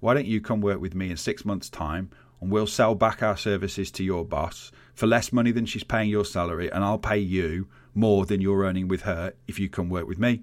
Why 0.00 0.14
don't 0.14 0.26
you 0.26 0.40
come 0.40 0.60
work 0.60 0.80
with 0.80 0.94
me 0.94 1.10
in 1.10 1.16
six 1.16 1.44
months' 1.44 1.68
time 1.68 2.10
and 2.40 2.50
we'll 2.50 2.66
sell 2.66 2.94
back 2.94 3.22
our 3.22 3.36
services 3.36 3.90
to 3.90 4.04
your 4.04 4.24
boss 4.24 4.70
for 4.94 5.06
less 5.06 5.32
money 5.32 5.50
than 5.50 5.66
she's 5.66 5.84
paying 5.84 6.08
your 6.10 6.24
salary, 6.24 6.70
and 6.70 6.84
I'll 6.84 6.98
pay 6.98 7.18
you 7.18 7.68
more 7.98 8.24
than 8.24 8.40
you're 8.40 8.64
earning 8.64 8.88
with 8.88 9.02
her 9.02 9.34
if 9.46 9.58
you 9.58 9.68
come 9.68 9.88
work 9.88 10.06
with 10.06 10.18
me? 10.18 10.42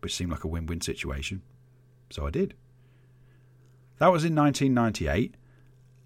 Which 0.00 0.14
seemed 0.14 0.30
like 0.30 0.44
a 0.44 0.48
win 0.48 0.66
win 0.66 0.80
situation. 0.80 1.42
So 2.10 2.26
I 2.26 2.30
did. 2.30 2.54
That 3.98 4.12
was 4.12 4.24
in 4.24 4.34
1998, 4.34 5.34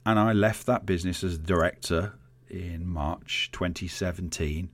and 0.04 0.18
I 0.18 0.32
left 0.32 0.66
that 0.66 0.86
business 0.86 1.24
as 1.24 1.38
director 1.38 2.14
in 2.48 2.86
March 2.86 3.50
2017 3.52 4.70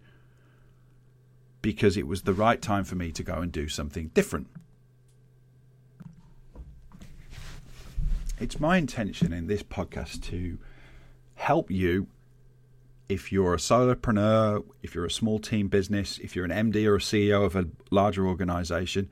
because 1.62 1.96
it 1.96 2.06
was 2.06 2.22
the 2.22 2.34
right 2.34 2.60
time 2.60 2.84
for 2.84 2.96
me 2.96 3.12
to 3.12 3.22
go 3.22 3.34
and 3.34 3.52
do 3.52 3.68
something 3.68 4.08
different. 4.08 4.48
It's 8.40 8.58
my 8.58 8.76
intention 8.76 9.32
in 9.32 9.46
this 9.46 9.62
podcast 9.62 10.22
to 10.24 10.58
help 11.36 11.70
you 11.70 12.08
if 13.12 13.30
you're 13.30 13.54
a 13.54 13.58
solopreneur, 13.58 14.64
if 14.82 14.94
you're 14.94 15.06
a 15.06 15.10
small 15.10 15.38
team 15.38 15.68
business, 15.68 16.18
if 16.18 16.34
you're 16.34 16.44
an 16.44 16.72
MD 16.72 16.86
or 16.86 16.96
a 16.96 16.98
CEO 16.98 17.44
of 17.44 17.56
a 17.56 17.68
larger 17.90 18.26
organization, 18.26 19.08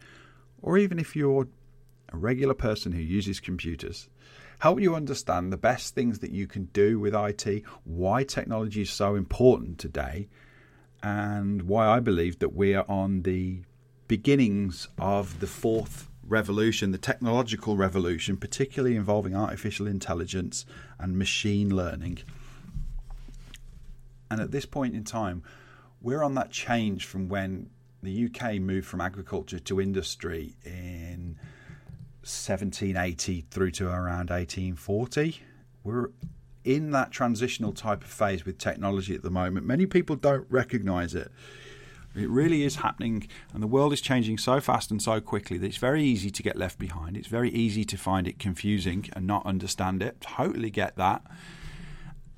or 0.63 0.79
even 0.79 0.99
if 0.99 1.15
you're 1.15 1.49
a 2.13 2.17
regular 2.17 2.55
person 2.55 2.93
who 2.93 3.03
uses 3.03 3.41
computers, 3.41 4.09
help 4.61 4.81
you 4.81 4.95
understand 4.95 5.53
the 5.53 5.57
best 5.57 5.95
things 5.95 6.19
that 6.21 6.33
you 6.33 6.47
can 6.47 6.65
do 6.73 6.99
with 6.99 7.15
IT, 7.15 7.63
why 7.85 8.25
technology 8.25 8.83
is 8.83 8.91
so 8.91 9.15
important 9.15 9.79
today, 9.79 10.29
and 11.03 11.63
why 11.63 11.87
I 11.87 12.01
believe 12.01 12.39
that 12.41 12.55
we 12.55 12.75
are 12.75 12.85
on 12.89 13.23
the 13.23 13.63
beginnings 14.09 14.89
of 14.99 15.41
the 15.41 15.47
fourth 15.47 16.09
revolution, 16.27 16.91
the 16.93 16.99
technological 16.99 17.77
revolution, 17.77 18.37
particularly 18.37 18.97
involving 18.97 19.35
artificial 19.35 19.87
intelligence 19.87 20.67
and 20.99 21.19
machine 21.19 21.75
learning. 21.75 22.19
And 24.31 24.41
at 24.41 24.51
this 24.51 24.67
point 24.67 24.95
in 24.95 25.05
time, 25.05 25.43
we're 26.01 26.23
on 26.23 26.35
that 26.35 26.51
change 26.51 27.07
from 27.07 27.29
when 27.29 27.71
the 28.03 28.27
UK 28.27 28.55
moved 28.55 28.87
from 28.87 29.01
agriculture 29.01 29.59
to 29.59 29.81
industry 29.81 30.57
in 30.65 31.37
1780 32.23 33.47
through 33.51 33.71
to 33.73 33.89
around 33.89 34.31
1840. 34.31 35.41
We're 35.83 36.11
in 36.65 36.91
that 36.93 37.11
transitional 37.11 37.73
type 37.73 38.03
of 38.03 38.11
phase 38.11 38.45
with 38.45 38.59
technology 38.59 39.15
at 39.15 39.23
the 39.23 39.31
moment. 39.31 39.67
Many 39.67 39.87
people 39.87 40.17
don't 40.17 40.47
recognize 40.51 41.15
it. 41.15 41.31
It 42.15 42.29
really 42.29 42.65
is 42.65 42.77
happening, 42.77 43.29
and 43.55 43.63
the 43.63 43.69
world 43.69 43.93
is 43.93 44.01
changing 44.01 44.39
so 44.39 44.61
fast 44.61 44.91
and 44.91 45.01
so 45.01 45.21
quickly 45.21 45.59
that 45.59 45.67
it's 45.67 45.77
very 45.77 46.03
easy 46.03 46.31
to 46.31 46.43
get 46.43 46.57
left 46.57 46.77
behind. 46.79 47.17
It's 47.17 47.29
very 47.29 47.51
easy 47.51 47.85
to 47.85 47.97
find 47.97 48.27
it 48.27 48.39
confusing 48.39 49.09
and 49.13 49.27
not 49.27 49.47
understand 49.47 50.03
it. 50.03 50.21
Totally 50.21 50.71
get 50.71 50.97
that. 50.97 51.23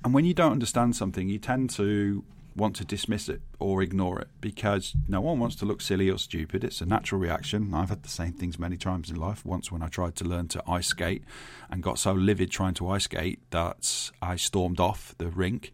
And 0.03 0.13
when 0.13 0.25
you 0.25 0.33
don't 0.33 0.51
understand 0.51 0.95
something, 0.95 1.29
you 1.29 1.39
tend 1.39 1.69
to 1.71 2.23
want 2.55 2.75
to 2.75 2.85
dismiss 2.85 3.29
it 3.29 3.41
or 3.59 3.81
ignore 3.81 4.19
it 4.19 4.27
because 4.39 4.93
no 5.07 5.21
one 5.21 5.39
wants 5.39 5.55
to 5.55 5.65
look 5.65 5.81
silly 5.81 6.09
or 6.09 6.17
stupid. 6.17 6.63
It's 6.63 6.81
a 6.81 6.85
natural 6.85 7.19
reaction. 7.19 7.73
I've 7.73 7.89
had 7.89 8.03
the 8.03 8.09
same 8.09 8.33
things 8.33 8.59
many 8.59 8.77
times 8.77 9.09
in 9.09 9.15
life. 9.15 9.45
Once, 9.45 9.71
when 9.71 9.81
I 9.81 9.87
tried 9.87 10.15
to 10.17 10.23
learn 10.23 10.47
to 10.49 10.63
ice 10.69 10.87
skate 10.87 11.23
and 11.69 11.81
got 11.81 11.97
so 11.97 12.13
livid 12.13 12.51
trying 12.51 12.73
to 12.75 12.89
ice 12.89 13.05
skate 13.05 13.39
that 13.51 14.11
I 14.21 14.35
stormed 14.35 14.79
off 14.79 15.15
the 15.17 15.29
rink 15.29 15.71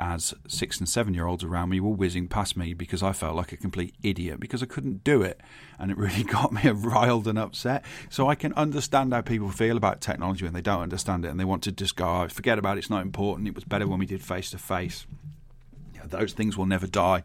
as 0.00 0.34
six 0.48 0.78
and 0.78 0.88
seven 0.88 1.12
year 1.12 1.26
olds 1.26 1.44
around 1.44 1.68
me 1.68 1.78
were 1.78 1.90
whizzing 1.90 2.26
past 2.26 2.56
me 2.56 2.72
because 2.72 3.02
I 3.02 3.12
felt 3.12 3.36
like 3.36 3.52
a 3.52 3.56
complete 3.56 3.94
idiot 4.02 4.40
because 4.40 4.62
I 4.62 4.66
couldn't 4.66 5.04
do 5.04 5.20
it. 5.22 5.40
And 5.78 5.90
it 5.90 5.98
really 5.98 6.24
got 6.24 6.52
me 6.52 6.68
riled 6.74 7.28
and 7.28 7.38
upset. 7.38 7.84
So 8.08 8.28
I 8.28 8.34
can 8.34 8.54
understand 8.54 9.12
how 9.12 9.20
people 9.20 9.50
feel 9.50 9.76
about 9.76 10.00
technology 10.00 10.44
when 10.44 10.54
they 10.54 10.62
don't 10.62 10.82
understand 10.82 11.26
it 11.26 11.28
and 11.28 11.38
they 11.38 11.44
want 11.44 11.62
to 11.64 11.72
just 11.72 11.96
go, 11.96 12.22
oh, 12.22 12.28
forget 12.28 12.58
about 12.58 12.78
it, 12.78 12.80
it's 12.80 12.90
not 12.90 13.02
important. 13.02 13.46
It 13.46 13.54
was 13.54 13.64
better 13.64 13.86
when 13.86 13.98
we 13.98 14.06
did 14.06 14.22
face 14.22 14.50
to 14.50 14.58
face. 14.58 15.06
Those 16.06 16.32
things 16.32 16.56
will 16.56 16.66
never 16.66 16.86
die. 16.86 17.22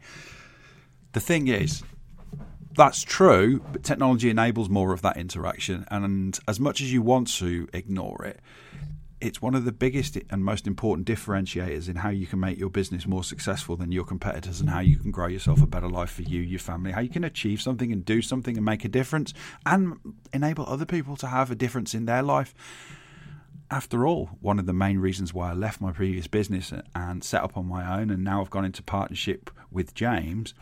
The 1.13 1.21
thing 1.21 1.47
is, 1.47 1.81
that's 2.75 3.03
true, 3.03 3.63
but 3.71 3.83
technology 3.83 4.29
enables 4.29 4.69
more 4.69 4.91
of 4.91 5.01
that 5.01 5.15
interaction. 5.15 5.85
And 5.89 6.37
as 6.45 6.59
much 6.59 6.81
as 6.81 6.91
you 6.91 7.01
want 7.01 7.29
to 7.35 7.69
ignore 7.73 8.25
it, 8.25 8.41
it's 9.21 9.41
one 9.41 9.55
of 9.55 9.63
the 9.63 9.71
biggest 9.71 10.17
and 10.29 10.43
most 10.43 10.67
important 10.67 11.07
differentiators 11.07 11.87
in 11.87 11.97
how 11.97 12.09
you 12.09 12.27
can 12.27 12.39
make 12.39 12.59
your 12.59 12.69
business 12.69 13.07
more 13.07 13.23
successful 13.23 13.75
than 13.75 13.91
your 13.91 14.03
competitors 14.03 14.59
and 14.59 14.69
how 14.69 14.81
you 14.81 14.97
can 14.97 15.11
grow 15.11 15.27
yourself 15.27 15.61
a 15.61 15.67
better 15.67 15.87
life 15.87 16.11
for 16.11 16.23
you, 16.23 16.41
your 16.41 16.59
family, 16.59 16.91
how 16.91 16.99
you 16.99 17.09
can 17.09 17.23
achieve 17.23 17.61
something 17.61 17.91
and 17.91 18.03
do 18.03 18.21
something 18.21 18.57
and 18.57 18.65
make 18.65 18.83
a 18.83 18.89
difference 18.89 19.33
and 19.65 19.97
enable 20.33 20.67
other 20.67 20.85
people 20.85 21.15
to 21.15 21.27
have 21.27 21.49
a 21.49 21.55
difference 21.55 21.93
in 21.93 22.05
their 22.05 22.21
life. 22.21 22.53
After 23.71 24.05
all, 24.05 24.31
one 24.41 24.59
of 24.59 24.65
the 24.65 24.73
main 24.73 24.99
reasons 24.99 25.33
why 25.33 25.49
I 25.49 25.53
left 25.53 25.81
my 25.81 25.91
previous 25.91 26.27
business 26.27 26.73
and 26.93 27.23
set 27.23 27.41
up 27.41 27.57
on 27.57 27.65
my 27.65 27.99
own 27.99 28.09
and 28.09 28.23
now 28.23 28.41
I've 28.41 28.49
gone 28.49 28.65
into 28.65 28.83
partnership 28.83 29.49
with 29.71 29.95
James 29.95 30.53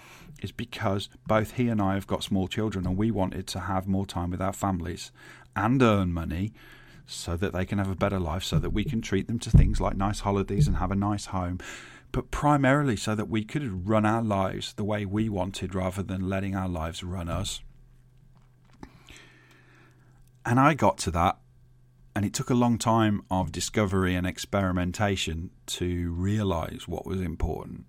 is 0.42 0.52
because 0.52 1.10
both 1.28 1.54
he 1.54 1.70
and 1.70 1.82
I 1.82 1.96
have 1.96 2.08
got 2.08 2.24
small 2.24 2.48
children 2.48 2.86
and 2.86 2.98
we 2.98 3.12
wanted 3.12 3.48
to 3.48 3.62
have 3.62 3.88
more 3.88 4.06
time 4.06 4.30
with 4.30 4.42
our 4.42 4.54
families 4.54 5.12
and 5.56 5.82
earn 5.82 6.14
money 6.14 6.54
so 7.06 7.36
that 7.38 7.54
they 7.54 7.66
can 7.66 7.78
have 7.78 7.90
a 7.90 7.96
better 7.96 8.20
life, 8.20 8.44
so 8.44 8.60
that 8.60 8.72
we 8.72 8.84
can 8.84 9.02
treat 9.02 9.28
them 9.28 9.40
to 9.40 9.50
things 9.50 9.82
like 9.82 9.96
nice 9.96 10.22
holidays 10.22 10.68
and 10.68 10.78
have 10.78 10.92
a 10.92 10.96
nice 10.96 11.28
home, 11.28 11.60
but 12.12 12.32
primarily 12.32 12.96
so 12.96 13.16
that 13.16 13.30
we 13.30 13.44
could 13.44 13.88
run 13.88 14.06
our 14.06 14.22
lives 14.22 14.74
the 14.74 14.84
way 14.84 15.06
we 15.06 15.30
wanted 15.30 15.76
rather 15.76 16.04
than 16.04 16.30
letting 16.30 16.56
our 16.56 16.70
lives 16.70 17.04
run 17.04 17.28
us. 17.28 17.62
And 20.46 20.60
I 20.60 20.74
got 20.74 20.98
to 21.00 21.12
that, 21.12 21.38
and 22.16 22.26
it 22.26 22.34
took 22.34 22.50
a 22.50 22.56
long 22.56 22.78
time 22.78 23.24
of 23.32 23.52
discovery 23.52 24.14
and 24.14 24.28
experimentation 24.28 25.52
to 25.68 26.12
realize 26.14 26.88
what 26.88 27.06
was 27.06 27.22
important. 27.22 27.86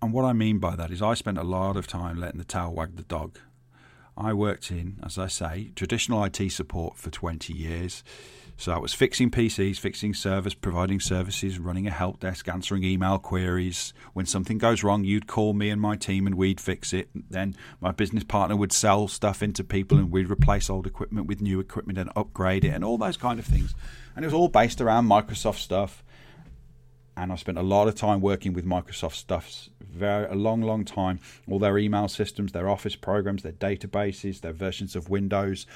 And 0.00 0.12
what 0.12 0.24
I 0.24 0.32
mean 0.32 0.58
by 0.58 0.76
that 0.76 0.90
is, 0.90 1.02
I 1.02 1.14
spent 1.14 1.38
a 1.38 1.42
lot 1.42 1.76
of 1.76 1.88
time 1.88 2.18
letting 2.18 2.38
the 2.38 2.44
tail 2.44 2.72
wag 2.72 2.96
the 2.96 3.02
dog. 3.02 3.38
I 4.18 4.32
worked 4.32 4.72
in, 4.72 4.98
as 5.04 5.16
I 5.16 5.28
say, 5.28 5.70
traditional 5.76 6.24
IT 6.24 6.50
support 6.50 6.96
for 6.96 7.08
20 7.08 7.52
years. 7.52 8.02
So 8.56 8.72
I 8.72 8.78
was 8.78 8.92
fixing 8.92 9.30
PCs, 9.30 9.78
fixing 9.78 10.12
servers, 10.12 10.54
providing 10.54 10.98
services, 10.98 11.60
running 11.60 11.86
a 11.86 11.92
help 11.92 12.18
desk, 12.18 12.48
answering 12.48 12.82
email 12.82 13.18
queries. 13.18 13.94
When 14.14 14.26
something 14.26 14.58
goes 14.58 14.82
wrong, 14.82 15.04
you'd 15.04 15.28
call 15.28 15.52
me 15.52 15.70
and 15.70 15.80
my 15.80 15.94
team 15.94 16.26
and 16.26 16.34
we'd 16.34 16.60
fix 16.60 16.92
it. 16.92 17.08
Then 17.14 17.54
my 17.80 17.92
business 17.92 18.24
partner 18.24 18.56
would 18.56 18.72
sell 18.72 19.06
stuff 19.06 19.40
into 19.40 19.62
people 19.62 19.96
and 19.96 20.10
we'd 20.10 20.28
replace 20.28 20.68
old 20.68 20.88
equipment 20.88 21.28
with 21.28 21.40
new 21.40 21.60
equipment 21.60 22.00
and 22.00 22.10
upgrade 22.16 22.64
it 22.64 22.70
and 22.70 22.84
all 22.84 22.98
those 22.98 23.16
kind 23.16 23.38
of 23.38 23.46
things. 23.46 23.76
And 24.16 24.24
it 24.24 24.26
was 24.26 24.34
all 24.34 24.48
based 24.48 24.80
around 24.80 25.06
Microsoft 25.06 25.58
stuff 25.58 26.02
and 27.18 27.32
I 27.32 27.36
spent 27.36 27.58
a 27.58 27.62
lot 27.62 27.88
of 27.88 27.96
time 27.96 28.20
working 28.20 28.52
with 28.52 28.64
Microsoft 28.64 29.14
stuff, 29.14 29.68
very 29.90 30.26
a 30.26 30.34
long, 30.34 30.62
long 30.62 30.84
time. 30.84 31.20
All 31.48 31.58
their 31.58 31.78
email 31.78 32.08
systems, 32.08 32.52
their 32.52 32.68
Office 32.68 32.96
programs, 32.96 33.42
their 33.42 33.52
databases, 33.52 34.40
their 34.40 34.52
versions 34.52 34.94
of 34.96 35.08
Windows. 35.08 35.66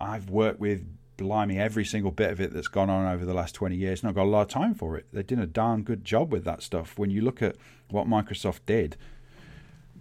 I've 0.00 0.30
worked 0.30 0.60
with 0.60 0.84
blimey 1.16 1.58
every 1.58 1.84
single 1.84 2.10
bit 2.10 2.30
of 2.30 2.40
it 2.40 2.52
that's 2.52 2.68
gone 2.68 2.90
on 2.90 3.12
over 3.12 3.24
the 3.24 3.34
last 3.34 3.54
20 3.54 3.76
years, 3.76 4.02
and 4.02 4.08
I've 4.08 4.14
got 4.14 4.24
a 4.24 4.30
lot 4.30 4.42
of 4.42 4.48
time 4.48 4.74
for 4.74 4.96
it. 4.96 5.06
They 5.12 5.22
did 5.22 5.38
a 5.38 5.46
darn 5.46 5.82
good 5.82 6.04
job 6.04 6.32
with 6.32 6.44
that 6.44 6.62
stuff. 6.62 6.98
When 6.98 7.10
you 7.10 7.20
look 7.20 7.42
at 7.42 7.56
what 7.90 8.06
Microsoft 8.06 8.60
did, 8.66 8.96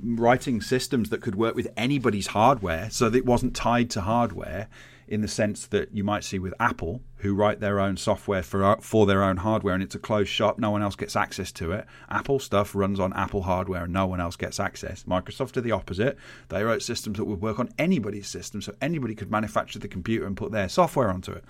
writing 0.01 0.61
systems 0.61 1.09
that 1.09 1.21
could 1.21 1.35
work 1.35 1.55
with 1.55 1.67
anybody's 1.77 2.27
hardware 2.27 2.89
so 2.89 3.09
that 3.09 3.17
it 3.17 3.25
wasn't 3.25 3.55
tied 3.55 3.89
to 3.91 4.01
hardware 4.01 4.67
in 5.07 5.21
the 5.21 5.27
sense 5.27 5.67
that 5.67 5.93
you 5.93 6.03
might 6.03 6.23
see 6.23 6.39
with 6.39 6.53
Apple, 6.59 7.01
who 7.17 7.33
write 7.33 7.59
their 7.59 7.79
own 7.79 7.97
software 7.97 8.43
for 8.43 8.63
uh, 8.63 8.75
for 8.77 9.05
their 9.05 9.23
own 9.23 9.37
hardware, 9.37 9.73
and 9.73 9.83
it's 9.83 9.95
a 9.95 9.99
closed 9.99 10.29
shop. 10.29 10.57
No 10.57 10.71
one 10.71 10.81
else 10.81 10.95
gets 10.95 11.15
access 11.15 11.51
to 11.53 11.71
it. 11.71 11.85
Apple 12.09 12.39
stuff 12.39 12.73
runs 12.73 12.99
on 12.99 13.13
Apple 13.13 13.43
hardware, 13.43 13.83
and 13.83 13.93
no 13.93 14.05
one 14.05 14.19
else 14.19 14.35
gets 14.35 14.59
access. 14.59 15.03
Microsoft 15.03 15.53
do 15.53 15.61
the 15.61 15.71
opposite. 15.71 16.17
They 16.49 16.63
wrote 16.63 16.81
systems 16.81 17.17
that 17.17 17.25
would 17.25 17.41
work 17.41 17.59
on 17.59 17.69
anybody's 17.77 18.27
system, 18.27 18.61
so 18.61 18.73
anybody 18.81 19.15
could 19.15 19.31
manufacture 19.31 19.79
the 19.79 19.87
computer 19.87 20.25
and 20.25 20.37
put 20.37 20.51
their 20.51 20.69
software 20.69 21.09
onto 21.09 21.31
it. 21.31 21.43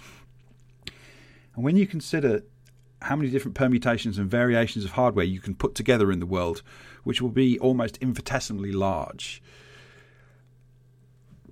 And 1.55 1.63
when 1.63 1.77
you 1.77 1.86
consider 1.86 2.43
how 3.03 3.15
many 3.15 3.29
different 3.29 3.55
permutations 3.55 4.17
and 4.17 4.29
variations 4.29 4.86
of 4.86 4.91
hardware 4.91 5.25
you 5.25 5.41
can 5.41 5.55
put 5.55 5.75
together 5.75 6.12
in 6.12 6.19
the 6.19 6.25
world, 6.25 6.63
which 7.03 7.22
will 7.22 7.29
be 7.29 7.60
almost 7.60 7.98
infinitesimally 7.98 8.72
large 8.72 9.41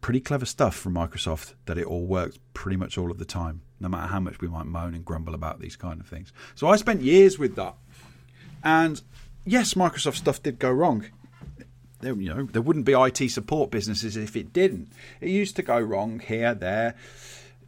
pretty 0.01 0.19
clever 0.19 0.45
stuff 0.45 0.75
from 0.75 0.95
Microsoft 0.95 1.53
that 1.65 1.77
it 1.77 1.85
all 1.85 2.05
works 2.05 2.39
pretty 2.53 2.75
much 2.75 2.97
all 2.97 3.11
of 3.11 3.19
the 3.19 3.25
time, 3.25 3.61
no 3.79 3.87
matter 3.87 4.07
how 4.07 4.19
much 4.19 4.41
we 4.41 4.47
might 4.47 4.65
moan 4.65 4.93
and 4.93 5.05
grumble 5.05 5.35
about 5.35 5.59
these 5.59 5.75
kind 5.75 6.01
of 6.01 6.07
things. 6.07 6.33
So 6.55 6.67
I 6.67 6.75
spent 6.75 7.01
years 7.01 7.39
with 7.39 7.55
that. 7.55 7.75
And 8.63 9.01
yes, 9.45 9.75
Microsoft 9.75 10.15
stuff 10.15 10.41
did 10.41 10.59
go 10.59 10.71
wrong. 10.71 11.05
There, 12.01 12.15
you 12.15 12.33
know, 12.33 12.43
there 12.45 12.63
wouldn't 12.63 12.85
be 12.85 12.93
IT 12.93 13.29
support 13.29 13.69
businesses 13.69 14.17
if 14.17 14.35
it 14.35 14.51
didn't. 14.51 14.91
It 15.21 15.29
used 15.29 15.55
to 15.57 15.61
go 15.61 15.79
wrong 15.79 16.19
here, 16.19 16.55
there. 16.55 16.95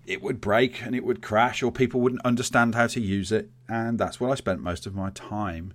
It 0.06 0.22
would 0.22 0.42
break 0.42 0.82
and 0.84 0.96
it 0.96 1.06
would 1.06 1.22
crash, 1.22 1.64
or 1.64 1.72
people 1.72 2.02
wouldn't 2.02 2.26
understand 2.26 2.76
how 2.76 2.88
to 2.88 3.00
use 3.00 3.32
it. 3.32 3.50
And 3.70 4.00
that's 4.00 4.20
what 4.20 4.32
I 4.32 4.36
spent 4.36 4.60
most 4.60 4.86
of 4.86 4.96
my 4.96 5.12
time 5.12 5.74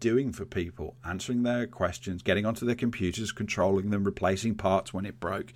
doing 0.00 0.32
for 0.32 0.46
people 0.46 0.96
answering 1.04 1.42
their 1.42 1.66
questions, 1.66 2.22
getting 2.22 2.46
onto 2.46 2.64
their 2.64 2.74
computers, 2.74 3.32
controlling 3.32 3.90
them, 3.90 4.02
replacing 4.02 4.54
parts 4.54 4.92
when 4.92 5.04
it 5.04 5.20
broke. 5.20 5.52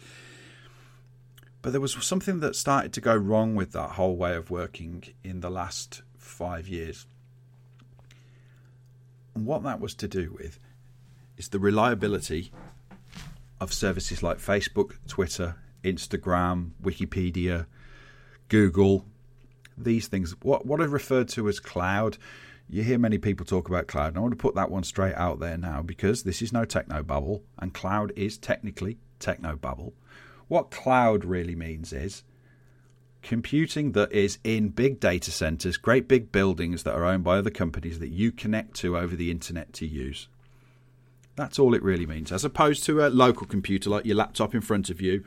But 1.65 1.73
there 1.73 1.81
was 1.81 1.95
something 2.05 2.41
that 2.41 2.57
started 2.57 2.93
to 2.93 3.01
go 3.01 3.17
wrong 3.17 3.55
with 3.55 3.73
that 3.73 3.93
whole 3.93 4.17
way 4.17 4.37
of 4.37 4.51
working 4.51 5.03
in 5.25 5.41
the 5.41 5.49
last 5.49 6.03
five 6.19 6.69
years. 6.69 7.07
And 9.35 9.47
what 9.47 9.63
that 9.63 9.81
was 9.81 9.95
to 9.95 10.07
do 10.07 10.37
with 10.39 10.59
is 11.39 11.49
the 11.49 11.59
reliability 11.59 12.53
of 13.63 13.73
services 13.73 14.23
like 14.23 14.41
Facebook, 14.41 14.99
Twitter, 15.09 15.57
Instagram, 15.83 16.73
Wikipedia, 16.83 17.65
Google, 18.51 19.07
these 19.79 20.07
things. 20.07 20.35
What 20.43 20.67
what 20.67 20.83
are 20.83 20.89
referred 20.89 21.31
to 21.31 21.49
as 21.49 21.61
cloud. 21.61 22.19
You 22.69 22.83
hear 22.83 22.99
many 22.99 23.17
people 23.17 23.47
talk 23.47 23.71
about 23.71 23.87
cloud, 23.87 24.09
and 24.09 24.19
I 24.19 24.21
want 24.21 24.33
to 24.33 24.37
put 24.37 24.55
that 24.57 24.71
one 24.71 24.85
straight 24.85 25.15
out 25.15 25.41
there 25.41 25.57
now 25.57 25.81
because 25.81 26.25
this 26.25 26.43
is 26.43 26.53
no 26.53 26.67
techno 26.67 27.03
babble, 27.03 27.43
and 27.59 27.73
cloud 27.73 28.13
is 28.17 28.37
technically 28.37 28.99
techno 29.19 29.57
babble. 29.57 29.95
What 30.49 30.71
cloud 30.71 31.25
really 31.25 31.55
means 31.55 31.93
is 31.93 32.23
computing 33.23 33.93
that 33.93 34.13
is 34.13 34.39
in 34.45 34.69
big 34.69 35.01
data 35.01 35.31
centers, 35.31 35.77
great 35.77 36.07
big 36.07 36.31
buildings 36.31 36.83
that 36.83 36.95
are 36.95 37.05
owned 37.05 37.25
by 37.25 37.39
other 37.39 37.51
companies 37.51 37.99
that 37.99 38.11
you 38.11 38.31
connect 38.31 38.75
to 38.75 38.97
over 38.97 39.17
the 39.17 39.31
internet 39.31 39.73
to 39.73 39.87
use. 39.87 40.29
That's 41.37 41.59
all 41.59 41.75
it 41.75 41.83
really 41.83 42.07
means, 42.07 42.31
as 42.31 42.45
opposed 42.45 42.85
to 42.85 43.05
a 43.05 43.09
local 43.09 43.47
computer 43.47 43.91
like 43.91 44.05
your 44.05 44.17
laptop 44.17 44.55
in 44.55 44.61
front 44.61 44.91
of 44.91 45.01
you 45.01 45.25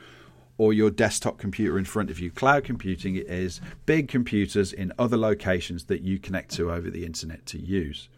or 0.56 0.72
your 0.72 0.90
desktop 0.90 1.38
computer 1.38 1.78
in 1.78 1.84
front 1.84 2.10
of 2.10 2.18
you. 2.18 2.30
Cloud 2.30 2.64
computing 2.64 3.16
is 3.16 3.60
big 3.84 4.08
computers 4.08 4.72
in 4.72 4.92
other 4.98 5.16
locations 5.16 5.84
that 5.84 6.02
you 6.02 6.18
connect 6.18 6.50
to 6.52 6.72
over 6.72 6.90
the 6.90 7.04
internet 7.04 7.44
to 7.46 7.58
use. 7.58 8.08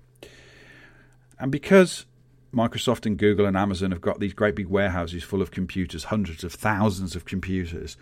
And 1.39 1.51
because 1.51 2.07
Microsoft 2.55 3.07
and 3.07 3.17
Google 3.17 3.47
and 3.47 3.57
Amazon 3.57 3.93
have 3.93 4.01
got 4.01 4.19
these 4.19 4.35
great 4.35 4.57
big 4.57 4.69
warehouses 4.69 5.23
full 5.23 5.43
of 5.43 5.51
computers, 5.51 6.05
hundreds 6.05 6.43
of 6.43 6.53
thousands 6.53 7.15
of 7.15 7.25
computers. 7.25 7.97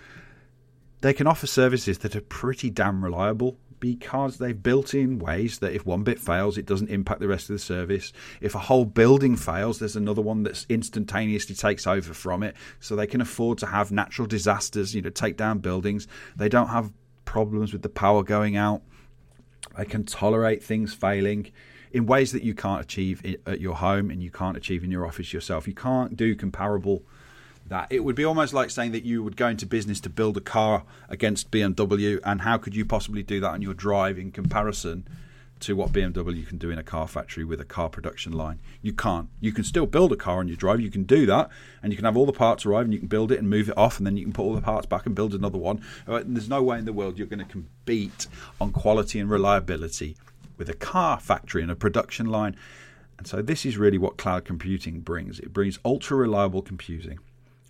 They 1.00 1.12
can 1.12 1.26
offer 1.26 1.46
services 1.46 1.98
that 1.98 2.16
are 2.16 2.22
pretty 2.22 2.70
damn 2.70 3.04
reliable 3.04 3.58
because 3.80 4.38
they've 4.38 4.60
built 4.60 4.94
in 4.94 5.18
ways 5.18 5.58
that 5.58 5.72
if 5.72 5.86
one 5.86 6.02
bit 6.02 6.18
fails, 6.18 6.58
it 6.58 6.66
doesn't 6.66 6.90
impact 6.90 7.20
the 7.20 7.28
rest 7.28 7.48
of 7.48 7.54
the 7.54 7.60
service. 7.60 8.12
If 8.40 8.54
a 8.54 8.58
whole 8.58 8.84
building 8.84 9.36
fails, 9.36 9.78
there's 9.78 9.96
another 9.96 10.22
one 10.22 10.42
that 10.44 10.66
instantaneously 10.68 11.54
takes 11.54 11.86
over 11.86 12.12
from 12.12 12.42
it. 12.42 12.56
So 12.80 12.96
they 12.96 13.06
can 13.06 13.20
afford 13.20 13.58
to 13.58 13.66
have 13.66 13.92
natural 13.92 14.26
disasters, 14.26 14.94
you 14.94 15.02
know, 15.02 15.10
take 15.10 15.36
down 15.36 15.58
buildings. 15.58 16.08
They 16.36 16.48
don't 16.48 16.68
have 16.68 16.92
problems 17.24 17.72
with 17.72 17.82
the 17.82 17.88
power 17.88 18.22
going 18.22 18.56
out. 18.56 18.82
They 19.76 19.84
can 19.84 20.04
tolerate 20.04 20.62
things 20.62 20.94
failing 20.94 21.52
in 21.92 22.06
ways 22.06 22.32
that 22.32 22.42
you 22.42 22.54
can't 22.54 22.80
achieve 22.80 23.36
at 23.46 23.60
your 23.60 23.76
home 23.76 24.10
and 24.10 24.22
you 24.22 24.30
can't 24.30 24.56
achieve 24.56 24.84
in 24.84 24.90
your 24.90 25.06
office 25.06 25.32
yourself. 25.32 25.66
You 25.66 25.74
can't 25.74 26.16
do 26.16 26.34
comparable 26.34 27.02
that. 27.68 27.88
It 27.90 28.04
would 28.04 28.16
be 28.16 28.24
almost 28.24 28.52
like 28.52 28.70
saying 28.70 28.92
that 28.92 29.04
you 29.04 29.22
would 29.22 29.36
go 29.36 29.48
into 29.48 29.66
business 29.66 30.00
to 30.00 30.10
build 30.10 30.36
a 30.36 30.40
car 30.40 30.84
against 31.08 31.50
BMW, 31.50 32.20
and 32.24 32.42
how 32.42 32.58
could 32.58 32.74
you 32.74 32.84
possibly 32.84 33.22
do 33.22 33.40
that 33.40 33.50
on 33.50 33.62
your 33.62 33.74
drive 33.74 34.18
in 34.18 34.30
comparison 34.30 35.06
to 35.60 35.74
what 35.74 35.90
BMW 35.90 36.46
can 36.46 36.56
do 36.56 36.70
in 36.70 36.78
a 36.78 36.84
car 36.84 37.08
factory 37.08 37.44
with 37.44 37.60
a 37.60 37.64
car 37.64 37.88
production 37.88 38.32
line? 38.32 38.60
You 38.80 38.92
can't. 38.92 39.28
You 39.40 39.52
can 39.52 39.64
still 39.64 39.86
build 39.86 40.12
a 40.12 40.16
car 40.16 40.38
on 40.38 40.48
your 40.48 40.56
drive, 40.56 40.80
you 40.80 40.90
can 40.90 41.02
do 41.04 41.26
that, 41.26 41.50
and 41.82 41.92
you 41.92 41.96
can 41.96 42.04
have 42.04 42.16
all 42.16 42.26
the 42.26 42.32
parts 42.32 42.64
arrive 42.64 42.84
and 42.84 42.92
you 42.92 43.00
can 43.00 43.08
build 43.08 43.32
it 43.32 43.38
and 43.38 43.50
move 43.50 43.68
it 43.68 43.76
off, 43.76 43.98
and 43.98 44.06
then 44.06 44.16
you 44.16 44.24
can 44.24 44.32
put 44.32 44.42
all 44.42 44.54
the 44.54 44.60
parts 44.60 44.86
back 44.86 45.04
and 45.04 45.14
build 45.14 45.34
another 45.34 45.58
one. 45.58 45.82
And 46.06 46.36
there's 46.36 46.48
no 46.48 46.62
way 46.62 46.78
in 46.78 46.84
the 46.84 46.92
world 46.92 47.18
you're 47.18 47.26
going 47.26 47.44
to 47.44 47.44
compete 47.44 48.28
on 48.60 48.72
quality 48.72 49.18
and 49.18 49.28
reliability 49.28 50.16
with 50.58 50.68
a 50.68 50.74
car 50.74 51.18
factory 51.18 51.62
and 51.62 51.70
a 51.70 51.76
production 51.76 52.26
line. 52.26 52.56
And 53.16 53.26
so 53.26 53.42
this 53.42 53.64
is 53.64 53.76
really 53.76 53.98
what 53.98 54.16
cloud 54.16 54.44
computing 54.44 55.00
brings. 55.00 55.40
It 55.40 55.52
brings 55.52 55.78
ultra 55.84 56.16
reliable 56.16 56.62
computing. 56.62 57.18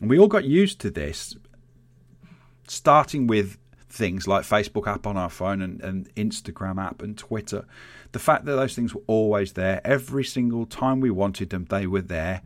And 0.00 0.10
we 0.10 0.18
all 0.18 0.28
got 0.28 0.44
used 0.44 0.80
to 0.80 0.90
this, 0.90 1.36
starting 2.66 3.26
with 3.26 3.58
things 3.88 4.28
like 4.28 4.44
Facebook 4.44 4.86
app 4.86 5.06
on 5.06 5.16
our 5.16 5.30
phone 5.30 5.62
and, 5.62 5.80
and 5.82 6.14
Instagram 6.14 6.82
app 6.82 7.02
and 7.02 7.16
Twitter. 7.16 7.64
The 8.12 8.18
fact 8.18 8.44
that 8.44 8.56
those 8.56 8.74
things 8.74 8.94
were 8.94 9.02
always 9.06 9.54
there, 9.54 9.80
every 9.84 10.24
single 10.24 10.66
time 10.66 11.00
we 11.00 11.10
wanted 11.10 11.50
them, 11.50 11.66
they 11.68 11.86
were 11.86 12.02
there. 12.02 12.42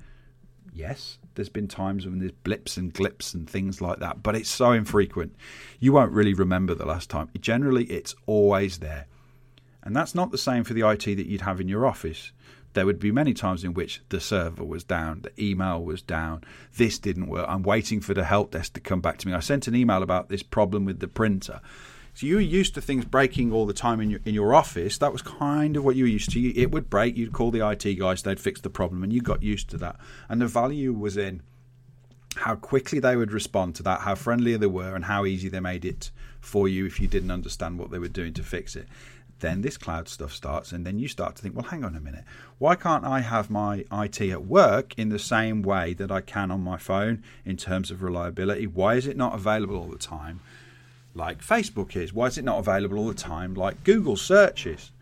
Yes, 0.73 1.19
there's 1.35 1.51
been 1.51 1.69
times 1.69 2.07
when 2.07 2.19
there's 2.19 2.33
blips 2.33 2.77
and 2.77 2.95
glips 2.95 3.35
and 3.35 3.49
things 3.49 3.81
like 3.81 3.99
that, 3.99 4.23
but 4.23 4.35
it's 4.35 4.49
so 4.49 4.73
infrequent. 4.73 5.35
You 5.81 5.93
won't 5.93 6.13
really 6.13 6.35
remember 6.35 6.75
the 6.75 6.87
last 6.87 7.11
time. 7.11 7.29
Generally, 7.39 7.85
it's 7.87 8.15
always 8.27 8.79
there. 8.79 9.07
And 9.83 9.97
that's 9.97 10.15
not 10.15 10.31
the 10.31 10.39
same 10.39 10.65
for 10.65 10.75
the 10.75 10.89
IT 10.89 11.05
that 11.05 11.27
you'd 11.27 11.41
have 11.43 11.61
in 11.61 11.69
your 11.69 11.87
office. 11.87 12.33
There 12.75 12.87
would 12.87 13.01
be 13.01 13.13
many 13.13 13.35
times 13.35 13.65
in 13.65 13.75
which 13.75 14.01
the 14.09 14.21
server 14.21 14.65
was 14.65 14.85
down, 14.85 15.23
the 15.23 15.45
email 15.45 15.83
was 15.83 16.01
down, 16.01 16.43
this 16.77 16.99
didn't 16.99 17.27
work. 17.27 17.45
I'm 17.49 17.63
waiting 17.63 18.01
for 18.01 18.15
the 18.15 18.25
help 18.25 18.53
desk 18.53 18.73
to 18.75 18.81
come 18.81 19.01
back 19.01 19.19
to 19.19 19.29
me. 19.29 19.35
I 19.35 19.41
sent 19.41 19.69
an 19.69 19.75
email 19.75 20.03
about 20.03 20.29
this 20.29 20.43
problem 20.43 20.87
with 20.87 21.01
the 21.01 21.09
printer. 21.09 21.61
So 22.15 22.27
you 22.27 22.37
were 22.37 22.43
used 22.43 22.75
to 22.75 22.81
things 22.81 23.05
breaking 23.05 23.53
all 23.53 23.67
the 23.67 23.73
time 23.73 24.01
in 24.01 24.11
your 24.11 24.21
in 24.25 24.35
your 24.35 24.55
office. 24.55 24.99
That 24.99 25.13
was 25.13 25.23
kind 25.23 25.77
of 25.77 25.85
what 25.85 25.97
you 25.97 26.05
were 26.05 26.11
used 26.11 26.31
to. 26.33 26.41
It 26.41 26.71
would 26.71 26.91
break. 26.91 27.17
You'd 27.17 27.33
call 27.33 27.51
the 27.51 27.67
IT 27.67 27.99
guys. 27.99 28.23
They'd 28.23 28.39
fix 28.39 28.61
the 28.61 28.69
problem, 28.69 29.03
and 29.03 29.13
you 29.13 29.23
got 29.23 29.43
used 29.43 29.71
to 29.71 29.79
that. 29.79 29.97
And 30.29 30.41
the 30.41 30.47
value 30.47 30.93
was 30.93 31.17
in 31.17 31.41
how 32.37 32.55
quickly 32.55 32.99
they 32.99 33.17
would 33.17 33.33
respond 33.33 33.75
to 33.77 33.83
that, 33.85 34.01
how 34.01 34.15
friendly 34.15 34.57
they 34.59 34.67
were, 34.67 34.95
and 34.95 35.07
how 35.07 35.25
easy 35.25 35.49
they 35.49 35.61
made 35.61 35.87
it 35.87 36.11
for 36.41 36.69
you 36.69 36.85
if 36.85 37.01
you 37.01 37.09
didn't 37.09 37.31
understand 37.31 37.79
what 37.79 37.91
they 37.91 37.99
were 37.99 38.09
doing 38.09 38.35
to 38.35 38.43
fix 38.43 38.77
it 38.77 38.89
then 39.43 39.61
this 39.61 39.77
cloud 39.77 40.09
stuff 40.09 40.33
starts, 40.33 40.73
and 40.73 40.87
then 40.87 40.99
you 40.99 41.09
start 41.09 41.37
to 41.37 41.43
think, 41.43 41.55
well, 41.55 41.67
hang 41.67 41.85
on 41.85 41.95
a 41.95 42.01
minute, 42.01 42.25
why 42.59 42.75
can't 42.75 43.05
I 43.05 43.21
have 43.21 43.51
my 43.51 43.85
IT 43.93 44.21
at 44.23 44.47
work 44.47 44.95
in 44.97 45.11
the 45.11 45.19
same 45.19 45.63
way 45.63 45.93
that 45.95 46.11
I 46.11 46.23
can 46.23 46.51
on 46.51 46.63
my 46.63 46.79
phone 46.79 47.23
in 47.45 47.57
terms 47.57 47.91
of 47.91 48.03
reliability? 48.03 48.67
Why 48.67 48.95
is 48.95 49.07
it 49.07 49.17
not 49.17 49.35
available 49.35 49.77
all 49.77 49.89
the 49.89 49.99
time 49.99 50.41
like 51.15 51.45
Facebook 51.45 51.95
is? 51.95 52.15
Why 52.15 52.27
is 52.27 52.39
it 52.39 52.45
not 52.45 52.59
available 52.59 52.99
all 52.99 53.09
the 53.09 53.15
time 53.15 53.53
like 53.55 53.85
Google 53.85 54.17
searches? 54.17 54.93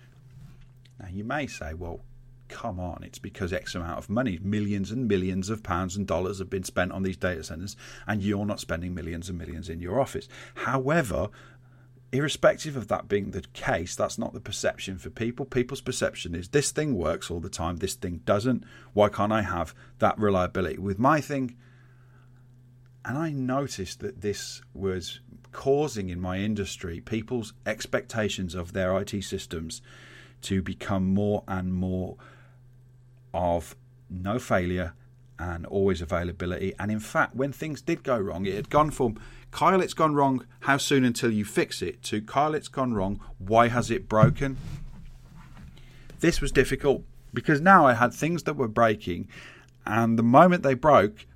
Now, 0.99 1.09
you 1.13 1.23
may 1.23 1.47
say, 1.47 1.75
well, 1.75 2.01
come 2.49 2.81
on, 2.81 3.03
it's 3.05 3.19
because 3.19 3.53
X 3.53 3.75
amount 3.75 3.99
of 3.99 4.11
money, 4.11 4.39
millions 4.43 4.91
and 4.91 5.07
millions 5.07 5.51
of 5.51 5.63
pounds 5.63 5.97
and 5.97 6.07
dollars 6.07 6.39
have 6.41 6.51
been 6.51 6.65
spent 6.65 6.93
on 6.93 7.03
these 7.03 7.17
data 7.17 7.45
centers, 7.45 7.77
and 8.07 8.23
you're 8.23 8.45
not 8.45 8.61
spending 8.61 8.95
millions 8.95 9.29
and 9.29 9.39
millions 9.39 9.69
in 9.69 9.81
your 9.81 10.01
office. 10.01 10.29
However, 10.55 11.29
irrespective 12.13 12.77
of 12.77 12.89
that 12.89 13.09
being 13.09 13.31
the 13.31 13.43
case, 13.53 13.95
that's 13.95 14.19
not 14.19 14.33
the 14.33 14.41
perception 14.41 14.99
for 14.99 15.11
people. 15.11 15.47
People's 15.47 15.81
perception 15.81 16.35
is 16.35 16.49
this 16.49 16.71
thing 16.73 16.95
works 16.97 17.31
all 17.31 17.41
the 17.41 17.49
time, 17.49 17.77
this 17.77 17.95
thing 17.95 18.21
doesn't. 18.25 18.65
Why 18.93 19.09
can't 19.09 19.33
I 19.33 19.43
have 19.43 19.75
that 19.99 20.19
reliability 20.19 20.79
with 20.79 20.99
my 20.99 21.21
thing? 21.21 21.57
And 23.05 23.17
I 23.17 23.31
noticed 23.31 24.01
that 24.01 24.21
this 24.21 24.61
was 24.75 25.21
causing 25.53 26.11
in 26.11 26.21
my 26.21 26.39
industry 26.39 27.01
people's 27.01 27.53
expectations 27.67 28.55
of 28.55 28.73
their 28.73 28.97
IT 28.99 29.23
systems 29.23 29.81
to 30.43 30.63
become 30.63 31.07
more 31.07 31.43
and 31.49 31.73
more 31.73 32.17
of 33.33 33.77
no 34.09 34.39
failure 34.39 34.95
and 35.41 35.65
always 35.67 36.03
availability. 36.03 36.75
And 36.79 36.93
in 36.93 37.01
fact, 37.01 37.35
when 37.35 37.51
things 37.51 37.81
did 37.81 38.03
go 38.05 38.19
wrong, 38.19 38.45
it 38.45 38.55
had 38.55 38.69
gone 38.69 38.91
from 38.91 39.19
Kyle, 39.51 39.81
it's 39.81 39.95
gone 39.95 40.15
wrong. 40.15 40.45
How 40.61 40.77
soon 40.77 41.03
until 41.03 41.31
you 41.31 41.45
fix 41.45 41.81
it? 41.81 42.03
To 42.05 42.21
Kyle, 42.21 42.55
it's 42.55 42.69
gone 42.69 42.93
wrong. 42.93 43.21
Why 43.39 43.69
has 43.69 43.91
it 43.91 44.09
broken? 44.09 44.59
This 46.21 46.43
was 46.43 46.53
difficult 46.53 47.03
because 47.33 47.61
now 47.61 47.87
I 47.87 47.95
had 47.95 48.13
things 48.13 48.43
that 48.43 48.57
were 48.57 48.69
breaking, 48.69 49.29
and 49.87 50.19
the 50.19 50.23
moment 50.23 50.63
they 50.63 50.75
broke, 50.75 51.27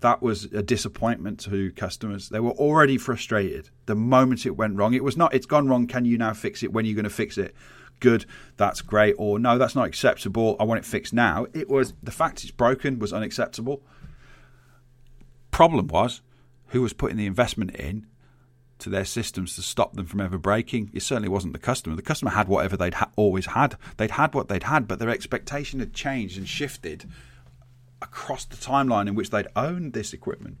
that 0.00 0.22
was 0.22 0.44
a 0.44 0.62
disappointment 0.62 1.38
to 1.40 1.70
customers. 1.72 2.30
They 2.30 2.40
were 2.40 2.52
already 2.52 2.96
frustrated 2.96 3.68
the 3.86 3.94
moment 3.94 4.46
it 4.46 4.56
went 4.56 4.76
wrong. 4.76 4.94
It 4.94 5.04
was 5.04 5.16
not, 5.16 5.34
it's 5.34 5.46
gone 5.46 5.68
wrong. 5.68 5.86
Can 5.86 6.06
you 6.06 6.16
now 6.16 6.32
fix 6.32 6.62
it? 6.62 6.72
When 6.72 6.86
are 6.86 6.88
you 6.88 6.94
going 6.94 7.04
to 7.04 7.10
fix 7.10 7.36
it? 7.36 7.54
Good, 8.00 8.26
that's 8.56 8.82
great. 8.82 9.14
Or 9.18 9.38
no, 9.38 9.58
that's 9.58 9.74
not 9.74 9.86
acceptable. 9.86 10.56
I 10.60 10.64
want 10.64 10.78
it 10.78 10.84
fixed 10.84 11.12
now. 11.12 11.46
It 11.54 11.68
was 11.68 11.94
the 12.02 12.10
fact 12.10 12.42
it's 12.42 12.50
broken 12.50 12.98
was 12.98 13.12
unacceptable. 13.12 13.82
Problem 15.50 15.86
was 15.88 16.20
who 16.68 16.82
was 16.82 16.92
putting 16.92 17.16
the 17.16 17.26
investment 17.26 17.74
in 17.76 18.06
to 18.80 18.90
their 18.90 19.04
systems 19.04 19.54
to 19.54 19.62
stop 19.62 19.94
them 19.94 20.06
from 20.06 20.20
ever 20.20 20.38
breaking. 20.38 20.90
It 20.92 21.02
certainly 21.02 21.28
wasn't 21.28 21.52
the 21.52 21.58
customer. 21.58 21.96
The 21.96 22.02
customer 22.02 22.32
had 22.32 22.48
whatever 22.48 22.76
they'd 22.76 22.94
ha- 22.94 23.10
always 23.16 23.46
had. 23.46 23.76
They'd 23.96 24.10
had 24.10 24.34
what 24.34 24.48
they'd 24.48 24.64
had, 24.64 24.88
but 24.88 24.98
their 24.98 25.10
expectation 25.10 25.80
had 25.80 25.94
changed 25.94 26.36
and 26.36 26.48
shifted 26.48 27.08
across 28.02 28.44
the 28.44 28.56
timeline 28.56 29.08
in 29.08 29.14
which 29.14 29.30
they'd 29.30 29.46
owned 29.56 29.92
this 29.92 30.12
equipment. 30.12 30.58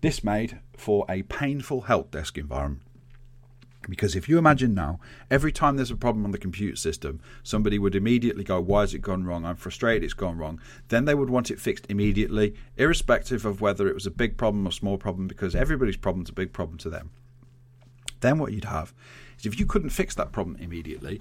This 0.00 0.22
made 0.22 0.60
for 0.76 1.06
a 1.08 1.22
painful 1.22 1.82
help 1.82 2.10
desk 2.10 2.36
environment. 2.36 2.82
Because 3.88 4.16
if 4.16 4.28
you 4.28 4.38
imagine 4.38 4.74
now, 4.74 4.98
every 5.30 5.52
time 5.52 5.76
there's 5.76 5.90
a 5.90 5.96
problem 5.96 6.24
on 6.24 6.32
the 6.32 6.38
computer 6.38 6.76
system, 6.76 7.20
somebody 7.42 7.78
would 7.78 7.94
immediately 7.94 8.44
go, 8.44 8.60
Why 8.60 8.80
has 8.82 8.94
it 8.94 9.00
gone 9.00 9.24
wrong? 9.24 9.44
I'm 9.44 9.56
frustrated 9.56 10.04
it's 10.04 10.14
gone 10.14 10.38
wrong. 10.38 10.60
Then 10.88 11.04
they 11.04 11.14
would 11.14 11.30
want 11.30 11.50
it 11.50 11.60
fixed 11.60 11.86
immediately, 11.88 12.54
irrespective 12.76 13.44
of 13.44 13.60
whether 13.60 13.88
it 13.88 13.94
was 13.94 14.06
a 14.06 14.10
big 14.10 14.36
problem 14.36 14.66
or 14.66 14.72
small 14.72 14.98
problem, 14.98 15.28
because 15.28 15.54
everybody's 15.54 15.96
problem's 15.96 16.30
a 16.30 16.34
big 16.34 16.52
problem 16.52 16.78
to 16.78 16.90
them. 16.90 17.10
Then 18.20 18.38
what 18.38 18.52
you'd 18.52 18.64
have 18.64 18.92
is 19.38 19.46
if 19.46 19.58
you 19.58 19.66
couldn't 19.66 19.90
fix 19.90 20.14
that 20.14 20.32
problem 20.32 20.56
immediately, 20.56 21.20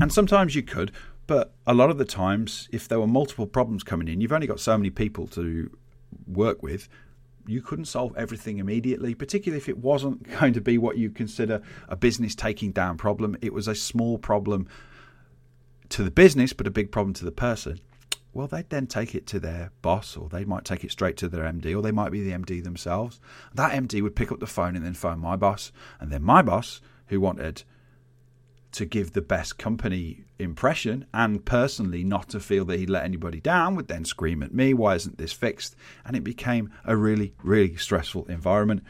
and 0.00 0.12
sometimes 0.12 0.54
you 0.54 0.62
could, 0.62 0.92
but 1.26 1.52
a 1.66 1.74
lot 1.74 1.90
of 1.90 1.98
the 1.98 2.04
times, 2.04 2.68
if 2.72 2.88
there 2.88 2.98
were 2.98 3.06
multiple 3.06 3.46
problems 3.46 3.84
coming 3.84 4.08
in, 4.08 4.20
you've 4.20 4.32
only 4.32 4.46
got 4.46 4.58
so 4.58 4.76
many 4.76 4.90
people 4.90 5.28
to 5.28 5.70
work 6.26 6.62
with. 6.62 6.88
You 7.46 7.62
couldn't 7.62 7.86
solve 7.86 8.16
everything 8.16 8.58
immediately, 8.58 9.14
particularly 9.14 9.58
if 9.58 9.68
it 9.68 9.78
wasn't 9.78 10.28
going 10.38 10.52
to 10.54 10.60
be 10.60 10.78
what 10.78 10.98
you 10.98 11.10
consider 11.10 11.62
a 11.88 11.96
business 11.96 12.34
taking 12.34 12.72
down 12.72 12.96
problem. 12.96 13.36
It 13.40 13.52
was 13.52 13.68
a 13.68 13.74
small 13.74 14.18
problem 14.18 14.68
to 15.90 16.02
the 16.02 16.10
business, 16.10 16.52
but 16.52 16.66
a 16.66 16.70
big 16.70 16.92
problem 16.92 17.14
to 17.14 17.24
the 17.24 17.32
person. 17.32 17.80
Well, 18.32 18.46
they'd 18.46 18.70
then 18.70 18.86
take 18.86 19.14
it 19.14 19.26
to 19.28 19.40
their 19.40 19.72
boss, 19.82 20.16
or 20.16 20.28
they 20.28 20.44
might 20.44 20.64
take 20.64 20.84
it 20.84 20.92
straight 20.92 21.16
to 21.18 21.28
their 21.28 21.44
MD, 21.44 21.76
or 21.76 21.82
they 21.82 21.90
might 21.90 22.12
be 22.12 22.22
the 22.22 22.30
MD 22.30 22.62
themselves. 22.62 23.20
That 23.54 23.72
MD 23.72 24.02
would 24.02 24.14
pick 24.14 24.30
up 24.30 24.38
the 24.38 24.46
phone 24.46 24.76
and 24.76 24.84
then 24.84 24.94
phone 24.94 25.18
my 25.18 25.34
boss, 25.34 25.72
and 25.98 26.12
then 26.12 26.22
my 26.22 26.42
boss, 26.42 26.80
who 27.06 27.20
wanted 27.20 27.64
to 28.72 28.84
give 28.84 29.12
the 29.12 29.22
best 29.22 29.58
company 29.58 30.24
impression 30.38 31.06
and 31.12 31.44
personally 31.44 32.04
not 32.04 32.28
to 32.30 32.40
feel 32.40 32.64
that 32.66 32.78
he'd 32.78 32.90
let 32.90 33.04
anybody 33.04 33.40
down 33.40 33.74
would 33.74 33.88
then 33.88 34.04
scream 34.04 34.42
at 34.42 34.54
me, 34.54 34.74
why 34.74 34.94
isn't 34.94 35.18
this 35.18 35.32
fixed? 35.32 35.76
And 36.04 36.16
it 36.16 36.24
became 36.24 36.70
a 36.84 36.96
really, 36.96 37.34
really 37.42 37.76
stressful 37.76 38.26
environment. 38.26 38.82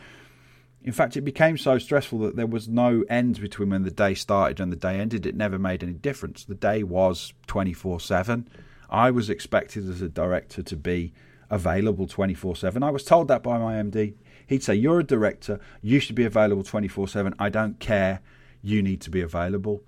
In 0.83 0.93
fact, 0.93 1.17
it 1.17 1.23
became 1.23 1.59
so 1.59 1.79
stressful 1.79 2.21
that 2.21 2.37
there 2.37 2.47
was 2.47 2.69
no 2.69 3.05
end 3.09 3.41
between 3.41 3.71
when 3.71 3.83
the 3.83 3.91
day 3.91 4.15
started 4.15 4.61
and 4.61 4.73
the 4.73 4.77
day 4.77 4.99
ended. 4.99 5.27
It 5.27 5.37
never 5.37 5.59
made 5.59 5.83
any 5.83 5.93
difference. 5.93 6.45
The 6.45 6.55
day 6.55 6.83
was 6.83 7.35
24 7.49 8.01
7. 8.01 8.49
I 8.89 9.11
was 9.11 9.29
expected 9.29 9.89
as 9.89 10.01
a 10.01 10.09
director 10.09 10.63
to 10.63 10.77
be 10.77 11.13
available 11.51 12.07
24 12.07 12.57
7. 12.57 12.83
I 12.83 12.91
was 12.91 13.05
told 13.05 13.29
that 13.29 13.43
by 13.43 13.59
my 13.59 13.75
MD. 13.75 14.15
He'd 14.47 14.63
say, 14.63 14.75
You're 14.75 15.01
a 15.01 15.05
director, 15.05 15.61
you 15.83 16.01
should 16.01 16.17
be 16.17 16.25
available 16.25 16.63
24 16.63 17.09
7. 17.09 17.35
I 17.39 17.51
don't 17.51 17.79
care 17.79 18.21
you 18.63 18.83
need 18.83 19.01
to 19.03 19.11
be 19.11 19.21
available. 19.21 19.83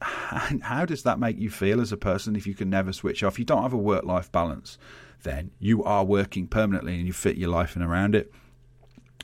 How 0.00 0.84
does 0.84 1.02
that 1.04 1.18
make 1.18 1.38
you 1.38 1.50
feel 1.50 1.80
as 1.80 1.92
a 1.92 1.96
person 1.96 2.36
if 2.36 2.46
you 2.46 2.54
can 2.54 2.68
never 2.68 2.92
switch 2.92 3.22
off? 3.22 3.38
You 3.38 3.44
don't 3.44 3.62
have 3.62 3.72
a 3.72 3.78
work 3.78 4.04
life 4.04 4.30
balance, 4.30 4.78
then 5.22 5.50
you 5.58 5.82
are 5.84 6.04
working 6.04 6.46
permanently 6.46 6.96
and 6.96 7.06
you 7.06 7.12
fit 7.12 7.36
your 7.36 7.50
life 7.50 7.76
in 7.76 7.82
around 7.82 8.14
it. 8.14 8.32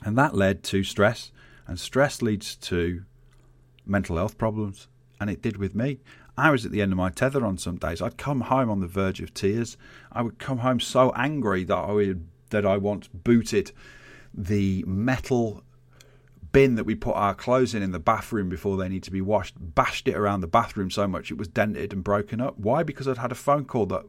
And 0.03 0.17
that 0.17 0.35
led 0.35 0.63
to 0.63 0.83
stress, 0.83 1.31
and 1.67 1.79
stress 1.79 2.21
leads 2.21 2.55
to 2.55 3.03
mental 3.85 4.17
health 4.17 4.37
problems. 4.37 4.87
And 5.19 5.29
it 5.29 5.41
did 5.41 5.57
with 5.57 5.75
me. 5.75 5.99
I 6.37 6.49
was 6.49 6.65
at 6.65 6.71
the 6.71 6.81
end 6.81 6.91
of 6.91 6.97
my 6.97 7.09
tether 7.09 7.45
on 7.45 7.57
some 7.57 7.75
days. 7.75 8.01
I'd 8.01 8.17
come 8.17 8.41
home 8.41 8.69
on 8.71 8.79
the 8.79 8.87
verge 8.87 9.21
of 9.21 9.33
tears. 9.33 9.77
I 10.11 10.23
would 10.23 10.39
come 10.39 10.59
home 10.59 10.79
so 10.79 11.11
angry 11.15 11.63
that 11.65 11.75
I 11.77 11.91
would, 11.91 12.27
that 12.49 12.65
I 12.65 12.77
once 12.77 13.07
booted 13.07 13.71
the 14.33 14.83
metal 14.87 15.63
bin 16.51 16.75
that 16.75 16.83
we 16.83 16.95
put 16.95 17.15
our 17.15 17.33
clothes 17.33 17.73
in 17.73 17.81
in 17.81 17.91
the 17.91 17.99
bathroom 17.99 18.49
before 18.49 18.77
they 18.77 18.89
need 18.89 19.03
to 19.03 19.11
be 19.11 19.21
washed, 19.21 19.55
bashed 19.57 20.07
it 20.07 20.15
around 20.15 20.41
the 20.41 20.47
bathroom 20.47 20.89
so 20.89 21.07
much 21.07 21.31
it 21.31 21.37
was 21.37 21.47
dented 21.47 21.93
and 21.93 22.03
broken 22.03 22.41
up. 22.41 22.57
Why? 22.57 22.83
Because 22.83 23.07
I'd 23.07 23.17
had 23.17 23.31
a 23.31 23.35
phone 23.35 23.65
call 23.65 23.85
that 23.87 24.03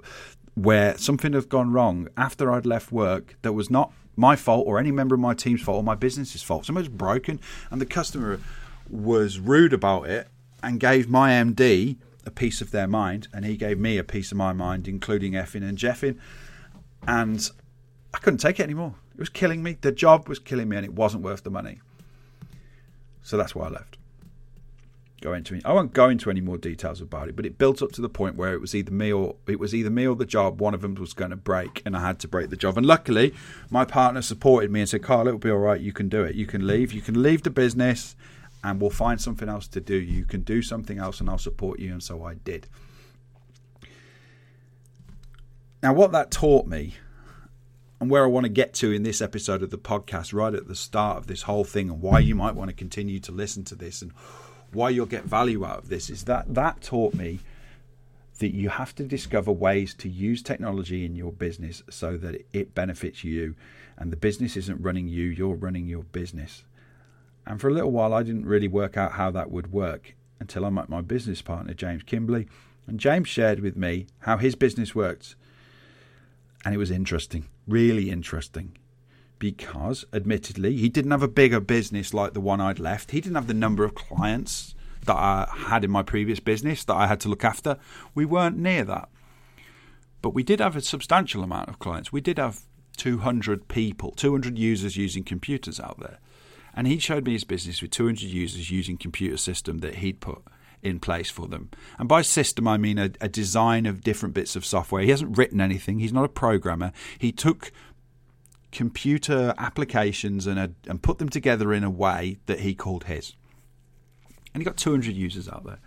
where 0.54 0.96
something 0.98 1.32
had 1.32 1.48
gone 1.48 1.72
wrong 1.72 2.08
after 2.16 2.52
I'd 2.52 2.66
left 2.66 2.92
work 2.92 3.36
that 3.42 3.52
was 3.52 3.70
not 3.70 3.92
my 4.16 4.36
fault 4.36 4.66
or 4.66 4.78
any 4.78 4.90
member 4.90 5.14
of 5.14 5.20
my 5.20 5.34
team's 5.34 5.62
fault 5.62 5.78
or 5.78 5.82
my 5.82 5.94
business's 5.94 6.42
fault. 6.42 6.66
Something 6.66 6.80
was 6.80 6.88
broken 6.88 7.40
and 7.70 7.80
the 7.80 7.86
customer 7.86 8.38
was 8.90 9.38
rude 9.38 9.72
about 9.72 10.08
it 10.08 10.28
and 10.62 10.78
gave 10.78 11.08
my 11.08 11.30
MD 11.30 11.96
a 12.26 12.30
piece 12.30 12.60
of 12.60 12.70
their 12.70 12.86
mind 12.86 13.28
and 13.32 13.44
he 13.44 13.56
gave 13.56 13.78
me 13.78 13.98
a 13.98 14.04
piece 14.04 14.30
of 14.30 14.38
my 14.38 14.52
mind, 14.52 14.86
including 14.86 15.32
effing 15.32 15.66
and 15.66 15.78
jeffing. 15.78 16.18
And 17.06 17.50
I 18.14 18.18
couldn't 18.18 18.38
take 18.38 18.60
it 18.60 18.64
anymore. 18.64 18.94
It 19.14 19.18
was 19.18 19.28
killing 19.28 19.62
me. 19.62 19.78
The 19.80 19.92
job 19.92 20.28
was 20.28 20.38
killing 20.38 20.68
me 20.68 20.76
and 20.76 20.84
it 20.84 20.92
wasn't 20.92 21.24
worth 21.24 21.42
the 21.42 21.50
money. 21.50 21.80
So 23.22 23.36
that's 23.36 23.54
why 23.54 23.66
I 23.66 23.70
left. 23.70 23.98
Go 25.20 25.34
into 25.34 25.54
me. 25.54 25.60
I 25.64 25.72
won't 25.72 25.92
go 25.94 26.08
into 26.08 26.30
any 26.30 26.40
more 26.40 26.58
details 26.58 27.00
about 27.00 27.28
it, 27.28 27.36
but 27.36 27.46
it 27.46 27.56
built 27.56 27.80
up 27.80 27.92
to 27.92 28.00
the 28.00 28.08
point 28.08 28.34
where 28.34 28.54
it 28.54 28.60
was 28.60 28.74
either 28.74 28.90
me 28.90 29.12
or 29.12 29.36
it 29.46 29.60
was 29.60 29.72
either 29.72 29.88
me 29.88 30.04
or 30.04 30.16
the 30.16 30.26
job. 30.26 30.60
One 30.60 30.74
of 30.74 30.80
them 30.80 30.96
was 30.96 31.12
going 31.12 31.30
to 31.30 31.36
break, 31.36 31.80
and 31.86 31.96
I 31.96 32.00
had 32.00 32.18
to 32.20 32.28
break 32.28 32.50
the 32.50 32.56
job. 32.56 32.76
And 32.76 32.84
luckily, 32.84 33.32
my 33.70 33.84
partner 33.84 34.20
supported 34.20 34.72
me 34.72 34.80
and 34.80 34.88
said, 34.88 35.04
"Kyle, 35.04 35.28
it'll 35.28 35.38
be 35.38 35.50
all 35.50 35.58
right. 35.58 35.80
You 35.80 35.92
can 35.92 36.08
do 36.08 36.24
it. 36.24 36.34
You 36.34 36.46
can 36.46 36.66
leave. 36.66 36.92
You 36.92 37.00
can 37.00 37.22
leave 37.22 37.44
the 37.44 37.50
business, 37.50 38.16
and 38.64 38.80
we'll 38.80 38.90
find 38.90 39.20
something 39.20 39.48
else 39.48 39.68
to 39.68 39.80
do. 39.80 39.94
You 39.94 40.24
can 40.24 40.40
do 40.40 40.60
something 40.60 40.98
else, 40.98 41.20
and 41.20 41.30
I'll 41.30 41.38
support 41.38 41.78
you." 41.78 41.92
And 41.92 42.02
so 42.02 42.24
I 42.24 42.34
did. 42.34 42.66
Now, 45.84 45.92
what 45.92 46.10
that 46.10 46.32
taught 46.32 46.66
me 46.66 46.96
and 48.02 48.10
where 48.10 48.24
I 48.24 48.26
want 48.26 48.42
to 48.46 48.50
get 48.50 48.74
to 48.74 48.90
in 48.90 49.04
this 49.04 49.22
episode 49.22 49.62
of 49.62 49.70
the 49.70 49.78
podcast, 49.78 50.34
right 50.34 50.52
at 50.52 50.66
the 50.66 50.74
start 50.74 51.18
of 51.18 51.28
this 51.28 51.42
whole 51.42 51.62
thing, 51.62 51.88
and 51.88 52.02
why 52.02 52.18
you 52.18 52.34
might 52.34 52.56
want 52.56 52.68
to 52.68 52.74
continue 52.74 53.20
to 53.20 53.30
listen 53.30 53.62
to 53.66 53.76
this 53.76 54.02
and 54.02 54.10
why 54.72 54.90
you'll 54.90 55.06
get 55.06 55.22
value 55.22 55.64
out 55.64 55.78
of 55.78 55.88
this, 55.88 56.10
is 56.10 56.24
that 56.24 56.52
that 56.52 56.82
taught 56.82 57.14
me 57.14 57.38
that 58.40 58.52
you 58.52 58.70
have 58.70 58.92
to 58.96 59.04
discover 59.04 59.52
ways 59.52 59.94
to 59.94 60.08
use 60.08 60.42
technology 60.42 61.04
in 61.04 61.14
your 61.14 61.30
business 61.30 61.84
so 61.90 62.16
that 62.16 62.44
it 62.52 62.74
benefits 62.74 63.22
you 63.22 63.54
and 63.96 64.10
the 64.10 64.16
business 64.16 64.56
isn't 64.56 64.82
running 64.82 65.06
you, 65.06 65.26
you're 65.26 65.54
running 65.54 65.86
your 65.86 66.02
business. 66.02 66.64
And 67.46 67.60
for 67.60 67.68
a 67.68 67.72
little 67.72 67.92
while, 67.92 68.12
I 68.12 68.24
didn't 68.24 68.46
really 68.46 68.66
work 68.66 68.96
out 68.96 69.12
how 69.12 69.30
that 69.30 69.52
would 69.52 69.72
work 69.72 70.16
until 70.40 70.64
I 70.64 70.70
met 70.70 70.88
my 70.88 71.02
business 71.02 71.40
partner, 71.40 71.72
James 71.72 72.02
Kimbley. 72.02 72.48
And 72.88 72.98
James 72.98 73.28
shared 73.28 73.60
with 73.60 73.76
me 73.76 74.08
how 74.22 74.38
his 74.38 74.56
business 74.56 74.92
worked. 74.92 75.36
And 76.64 76.74
it 76.74 76.78
was 76.78 76.90
interesting 76.90 77.46
really 77.66 78.10
interesting 78.10 78.76
because, 79.38 80.04
admittedly, 80.12 80.76
he 80.76 80.88
didn't 80.88 81.10
have 81.10 81.22
a 81.22 81.28
bigger 81.28 81.60
business 81.60 82.14
like 82.14 82.32
the 82.32 82.40
one 82.40 82.60
I'd 82.60 82.78
left. 82.78 83.10
He 83.10 83.20
didn't 83.20 83.34
have 83.34 83.48
the 83.48 83.54
number 83.54 83.84
of 83.84 83.94
clients 83.94 84.74
that 85.06 85.16
I 85.16 85.48
had 85.52 85.84
in 85.84 85.90
my 85.90 86.02
previous 86.02 86.40
business 86.40 86.84
that 86.84 86.94
I 86.94 87.06
had 87.06 87.20
to 87.20 87.28
look 87.28 87.44
after. 87.44 87.76
We 88.14 88.24
weren't 88.24 88.56
near 88.56 88.84
that. 88.84 89.08
But 90.20 90.30
we 90.30 90.44
did 90.44 90.60
have 90.60 90.76
a 90.76 90.80
substantial 90.80 91.42
amount 91.42 91.68
of 91.68 91.80
clients. 91.80 92.12
We 92.12 92.20
did 92.20 92.38
have 92.38 92.60
200 92.96 93.66
people, 93.66 94.12
200 94.12 94.56
users 94.56 94.96
using 94.96 95.24
computers 95.24 95.80
out 95.80 95.98
there. 95.98 96.20
And 96.74 96.86
he 96.86 96.98
showed 96.98 97.26
me 97.26 97.32
his 97.32 97.44
business 97.44 97.82
with 97.82 97.90
200 97.90 98.22
users 98.22 98.70
using 98.70 98.96
computer 98.96 99.36
system 99.36 99.78
that 99.78 99.96
he'd 99.96 100.20
put 100.20 100.42
in 100.82 100.98
place 100.98 101.30
for 101.30 101.46
them. 101.46 101.70
And 101.98 102.08
by 102.08 102.22
system, 102.22 102.66
I 102.66 102.76
mean 102.76 102.98
a, 102.98 103.10
a 103.20 103.28
design 103.28 103.86
of 103.86 104.02
different 104.02 104.34
bits 104.34 104.56
of 104.56 104.66
software. 104.66 105.02
He 105.02 105.10
hasn't 105.10 105.38
written 105.38 105.60
anything, 105.60 105.98
he's 105.98 106.12
not 106.12 106.24
a 106.24 106.28
programmer. 106.28 106.92
He 107.18 107.32
took 107.32 107.72
computer 108.72 109.54
applications 109.58 110.46
and, 110.46 110.58
a, 110.58 110.72
and 110.88 111.02
put 111.02 111.18
them 111.18 111.28
together 111.28 111.72
in 111.72 111.84
a 111.84 111.90
way 111.90 112.38
that 112.46 112.60
he 112.60 112.74
called 112.74 113.04
his. 113.04 113.34
And 114.54 114.62
he 114.62 114.64
got 114.64 114.76
200 114.76 115.14
users 115.14 115.48
out 115.48 115.64
there. 115.64 115.78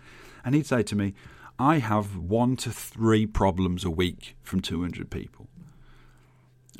And 0.44 0.54
he'd 0.54 0.66
say 0.66 0.82
to 0.84 0.96
me, 0.96 1.14
I 1.58 1.78
have 1.78 2.16
one 2.16 2.56
to 2.56 2.70
three 2.70 3.26
problems 3.26 3.84
a 3.84 3.90
week 3.90 4.36
from 4.42 4.60
200 4.60 5.10
people. 5.10 5.48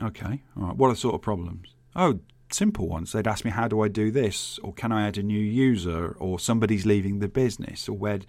Okay, 0.03 0.43
all 0.57 0.65
right. 0.65 0.77
What 0.77 0.91
are 0.91 0.95
sort 0.95 1.15
of 1.15 1.23
problems? 1.23 1.75
Oh, 1.95 2.21
simple 2.57 2.89
ones. 2.89 3.13
They'd 3.13 3.27
ask 3.27 3.45
me, 3.45 3.51
How 3.51 3.69
do 3.69 3.81
I 3.83 3.89
do 3.89 4.11
this? 4.11 4.59
Or 4.63 4.73
can 4.73 4.93
I 4.93 5.07
add 5.07 5.19
a 5.19 5.23
new 5.23 5.39
user? 5.39 6.17
Or 6.19 6.39
somebody's 6.39 6.87
leaving 6.87 7.19
the 7.19 7.29
business? 7.29 7.89
Or 7.89 7.97
where. 7.97 8.21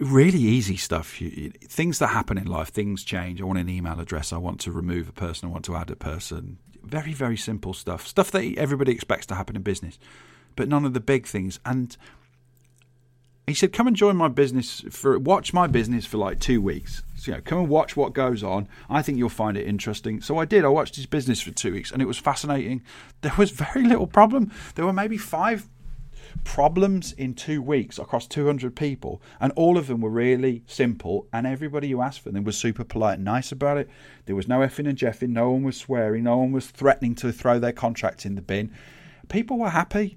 Really 0.00 0.38
easy 0.38 0.76
stuff. 0.76 1.16
Things 1.16 1.98
that 1.98 2.08
happen 2.08 2.36
in 2.36 2.46
life, 2.46 2.68
things 2.68 3.02
change. 3.02 3.40
I 3.40 3.44
want 3.44 3.58
an 3.58 3.70
email 3.70 3.98
address. 3.98 4.34
I 4.34 4.36
want 4.36 4.60
to 4.60 4.70
remove 4.70 5.08
a 5.08 5.12
person. 5.12 5.48
I 5.48 5.52
want 5.52 5.64
to 5.64 5.76
add 5.76 5.90
a 5.90 5.96
person. 5.96 6.58
Very, 6.82 7.14
very 7.14 7.38
simple 7.38 7.72
stuff. 7.72 8.06
Stuff 8.06 8.30
that 8.32 8.44
everybody 8.58 8.92
expects 8.92 9.24
to 9.26 9.34
happen 9.34 9.56
in 9.56 9.62
business, 9.62 9.98
but 10.56 10.68
none 10.68 10.84
of 10.84 10.92
the 10.92 11.00
big 11.00 11.26
things. 11.26 11.58
And 11.64 11.96
he 13.46 13.54
said, 13.54 13.72
Come 13.72 13.86
and 13.86 13.96
join 13.96 14.16
my 14.16 14.28
business 14.28 14.84
for 14.90 15.18
watch 15.18 15.54
my 15.54 15.66
business 15.66 16.04
for 16.04 16.18
like 16.18 16.38
two 16.38 16.60
weeks 16.60 17.02
So, 17.18 17.32
you 17.32 17.36
know, 17.36 17.42
come 17.44 17.58
and 17.58 17.68
watch 17.68 17.96
what 17.96 18.12
goes 18.12 18.44
on. 18.44 18.68
I 18.88 19.02
think 19.02 19.18
you'll 19.18 19.28
find 19.28 19.56
it 19.56 19.66
interesting. 19.66 20.20
So 20.20 20.38
I 20.38 20.44
did. 20.44 20.64
I 20.64 20.68
watched 20.68 20.94
his 20.94 21.06
business 21.06 21.40
for 21.40 21.50
two 21.50 21.72
weeks, 21.72 21.90
and 21.90 22.00
it 22.00 22.06
was 22.06 22.18
fascinating. 22.18 22.82
There 23.20 23.32
was 23.36 23.50
very 23.50 23.82
little 23.82 24.06
problem. 24.06 24.52
There 24.76 24.86
were 24.86 24.92
maybe 24.92 25.18
five 25.18 25.68
problems 26.44 27.12
in 27.12 27.34
two 27.34 27.60
weeks 27.60 27.98
across 27.98 28.28
200 28.28 28.76
people, 28.76 29.20
and 29.40 29.52
all 29.56 29.76
of 29.76 29.88
them 29.88 30.00
were 30.00 30.10
really 30.10 30.62
simple. 30.68 31.26
And 31.32 31.44
everybody 31.44 31.90
who 31.90 32.00
asked 32.00 32.20
for 32.20 32.30
them 32.30 32.44
was 32.44 32.56
super 32.56 32.84
polite 32.84 33.16
and 33.16 33.24
nice 33.24 33.50
about 33.50 33.76
it. 33.76 33.90
There 34.26 34.36
was 34.36 34.46
no 34.46 34.60
effing 34.60 34.88
and 34.88 34.96
jeffing. 34.96 35.30
No 35.30 35.50
one 35.50 35.64
was 35.64 35.76
swearing. 35.76 36.22
No 36.22 36.38
one 36.38 36.52
was 36.52 36.68
threatening 36.68 37.16
to 37.16 37.32
throw 37.32 37.58
their 37.58 37.72
contract 37.72 38.24
in 38.24 38.36
the 38.36 38.42
bin. 38.42 38.70
People 39.28 39.58
were 39.58 39.70
happy. 39.70 40.16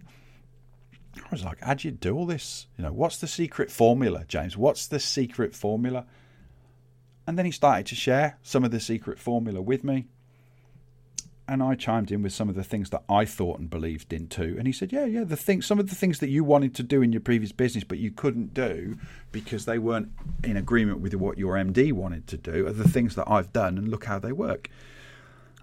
I 1.17 1.27
was 1.31 1.43
like, 1.43 1.59
how'd 1.61 1.83
you 1.83 1.91
do 1.91 2.15
all 2.15 2.27
this? 2.27 2.67
You 2.77 2.83
know, 2.83 2.93
what's 2.93 3.17
the 3.17 3.27
secret 3.27 3.71
formula, 3.71 4.25
James? 4.27 4.55
What's 4.55 4.85
the 4.85 4.99
secret 4.99 5.55
formula? 5.55 6.05
And 7.31 7.37
then 7.37 7.45
he 7.45 7.51
started 7.53 7.85
to 7.85 7.95
share 7.95 8.37
some 8.43 8.65
of 8.65 8.71
the 8.71 8.79
secret 8.81 9.17
formula 9.17 9.61
with 9.61 9.85
me. 9.85 10.07
And 11.47 11.63
I 11.63 11.75
chimed 11.75 12.11
in 12.11 12.23
with 12.23 12.33
some 12.33 12.49
of 12.49 12.55
the 12.55 12.63
things 12.65 12.89
that 12.89 13.05
I 13.07 13.23
thought 13.23 13.57
and 13.57 13.69
believed 13.69 14.11
in 14.11 14.27
too. 14.27 14.57
And 14.57 14.67
he 14.67 14.73
said, 14.73 14.91
Yeah, 14.91 15.05
yeah, 15.05 15.23
the 15.23 15.37
thing 15.37 15.61
some 15.61 15.79
of 15.79 15.87
the 15.87 15.95
things 15.95 16.19
that 16.19 16.27
you 16.27 16.43
wanted 16.43 16.75
to 16.75 16.83
do 16.83 17.01
in 17.01 17.13
your 17.13 17.21
previous 17.21 17.53
business 17.53 17.85
but 17.85 17.99
you 17.99 18.11
couldn't 18.11 18.53
do 18.53 18.97
because 19.31 19.63
they 19.63 19.79
weren't 19.79 20.11
in 20.43 20.57
agreement 20.57 20.99
with 20.99 21.15
what 21.15 21.37
your 21.37 21.55
MD 21.55 21.93
wanted 21.93 22.27
to 22.27 22.37
do 22.37 22.67
are 22.67 22.73
the 22.73 22.89
things 22.89 23.15
that 23.15 23.31
I've 23.31 23.53
done 23.53 23.77
and 23.77 23.87
look 23.87 24.03
how 24.03 24.19
they 24.19 24.33
work. 24.33 24.69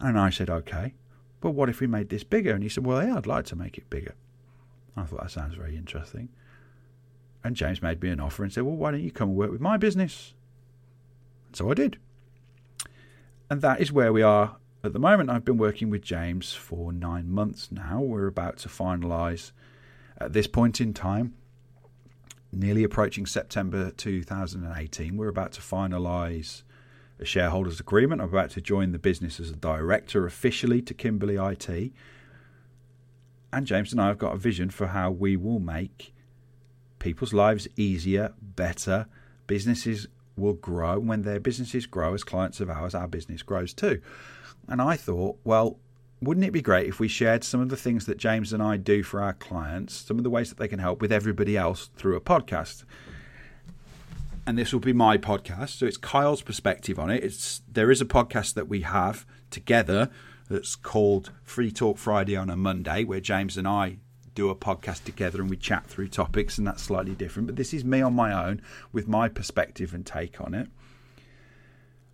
And 0.01 0.19
I 0.19 0.31
said, 0.31 0.49
Okay. 0.49 0.95
But 1.43 1.51
what 1.51 1.69
if 1.69 1.81
we 1.81 1.87
made 1.87 2.09
this 2.09 2.25
bigger? 2.25 2.55
And 2.55 2.63
he 2.63 2.71
said, 2.71 2.87
Well, 2.87 3.07
yeah, 3.07 3.19
I'd 3.19 3.27
like 3.27 3.45
to 3.45 3.57
make 3.57 3.77
it 3.77 3.91
bigger. 3.91 4.15
I 4.97 5.03
thought 5.03 5.21
that 5.21 5.33
sounds 5.33 5.55
very 5.55 5.77
interesting. 5.77 6.31
And 7.45 7.55
James 7.55 7.83
made 7.83 8.03
me 8.03 8.09
an 8.09 8.21
offer 8.21 8.43
and 8.43 8.51
said, 8.51 8.63
Well, 8.63 8.75
why 8.75 8.91
don't 8.91 9.03
you 9.03 9.11
come 9.11 9.29
and 9.29 9.37
work 9.37 9.51
with 9.51 9.61
my 9.61 9.77
business? 9.77 10.33
So 11.53 11.71
I 11.71 11.75
did. 11.75 11.99
And 13.51 13.63
that 13.63 13.81
is 13.81 13.93
where 13.93 14.13
we 14.13 14.23
are 14.23 14.57
at 14.85 14.93
the 14.93 14.99
moment. 14.99 15.31
I've 15.31 15.45
been 15.45 15.59
working 15.59 15.91
with 15.91 16.03
James 16.03 16.53
for 16.53 16.93
nine 16.93 17.31
months 17.31 17.73
now. 17.73 18.01
We're 18.01 18.27
about 18.27 18.59
to 18.59 18.69
finalise 18.69 19.53
at 20.19 20.33
this 20.33 20.47
point 20.47 20.81
in 20.81 20.93
time, 20.93 21.35
nearly 22.53 22.85
approaching 22.85 23.27
September 23.27 23.91
2018. 23.91 25.17
We're 25.17 25.29
about 25.29 25.53
to 25.53 25.61
finalise 25.61 26.63
a 27.21 27.25
shareholders 27.25 27.81
agreement. 27.81 28.21
I'm 28.21 28.29
about 28.29 28.51
to 28.51 28.61
join 28.61 28.93
the 28.93 28.99
business 28.99 29.41
as 29.41 29.51
a 29.51 29.57
director 29.57 30.27
officially 30.27 30.83
to 30.83 30.95
Kimberley 30.95 31.37
IT. 31.37 31.93
And 33.53 33.67
James 33.67 33.93
and 33.93 34.01
I 34.01 34.09
have 34.09 34.19
got 34.19 34.35
a 34.35 34.39
vision 34.39 34.71
for 34.71 34.89
how 34.89 35.11
we 35.11 35.37
will 35.37 35.61
make 35.61 36.13
people's 36.99 37.33
lives 37.33 37.67
easier, 37.77 38.35
better, 38.41 39.07
businesses 39.47 40.07
will 40.39 40.55
grow. 40.55 40.99
When 40.99 41.23
their 41.23 41.41
businesses 41.41 41.87
grow 41.87 42.15
as 42.15 42.25
clients 42.25 42.61
of 42.61 42.71
ours, 42.71 42.95
our 42.95 43.09
business 43.09 43.43
grows 43.43 43.75
too. 43.75 44.01
And 44.69 44.81
I 44.81 44.97
thought, 44.97 45.39
well, 45.45 45.79
wouldn't 46.21 46.47
it 46.47 46.53
be 46.53 46.63
great 46.63 46.89
if 46.89 46.99
we 46.99 47.09
shared 47.09 47.45
some 47.45 47.61
of 47.61 47.69
the 47.69 47.77
things 47.77 48.07
that 48.07 48.19
James 48.19 48.53
and 48.53 48.63
I 48.63 48.77
do 48.77 49.03
for 49.03 49.23
our 49.23 49.35
clients, 49.35 49.95
some 49.95 50.19
of 50.19 50.25
the 50.25 50.31
ways 50.31 50.49
that 50.49 50.59
they 50.59 50.69
can 50.69 50.81
help 50.81 51.01
with 51.01 51.13
everybody 51.13 51.57
else 51.57 51.91
through 51.97 52.17
a 52.17 52.21
podcast? 52.21 52.85
And 54.47 54.59
this 54.59 54.73
will 54.73 54.81
be 54.81 54.95
my 54.95 55.19
podcast, 55.19 55.79
so 55.79 55.87
it's 55.87 55.99
Kyle's 55.99 56.43
perspective 56.43 56.99
on 56.99 57.11
it. 57.11 57.23
It's 57.23 57.61
there 57.71 57.91
is 57.91 58.01
a 58.01 58.07
podcast 58.07 58.55
that 58.55 58.67
we 58.67 58.81
have 58.81 59.27
together 59.51 60.11
that's 60.49 60.75
called 60.75 61.33
Free 61.45 61.71
Talk 61.71 61.99
Friday 61.99 62.35
on 62.35 62.49
a 62.49 62.57
Monday, 62.57 63.05
where 63.05 63.21
James 63.21 63.59
and 63.59 63.69
I 63.69 63.99
do 64.39 64.51
a 64.51 64.55
podcast 64.55 65.03
together 65.03 65.41
and 65.41 65.51
we 65.51 65.57
chat 65.57 65.85
through 65.87 66.07
topics, 66.07 66.59
and 66.59 66.67
that's 66.67 66.85
slightly 66.85 67.15
different. 67.15 67.49
But 67.49 67.57
this 67.57 67.75
is 67.75 67.85
me 67.85 68.01
on 68.01 68.15
my 68.15 68.33
own 68.33 68.63
with 68.93 69.09
my 69.09 69.29
perspective 69.29 69.93
and 69.93 70.07
take 70.07 70.41
on 70.41 70.55
it 70.55 70.69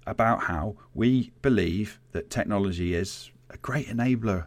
about 0.06 0.44
how 0.44 0.76
we 0.94 1.32
believe 1.42 2.00
that 2.12 2.30
technology 2.30 2.94
is 2.94 3.30
a 3.50 3.58
great 3.58 3.88
enabler, 3.88 4.46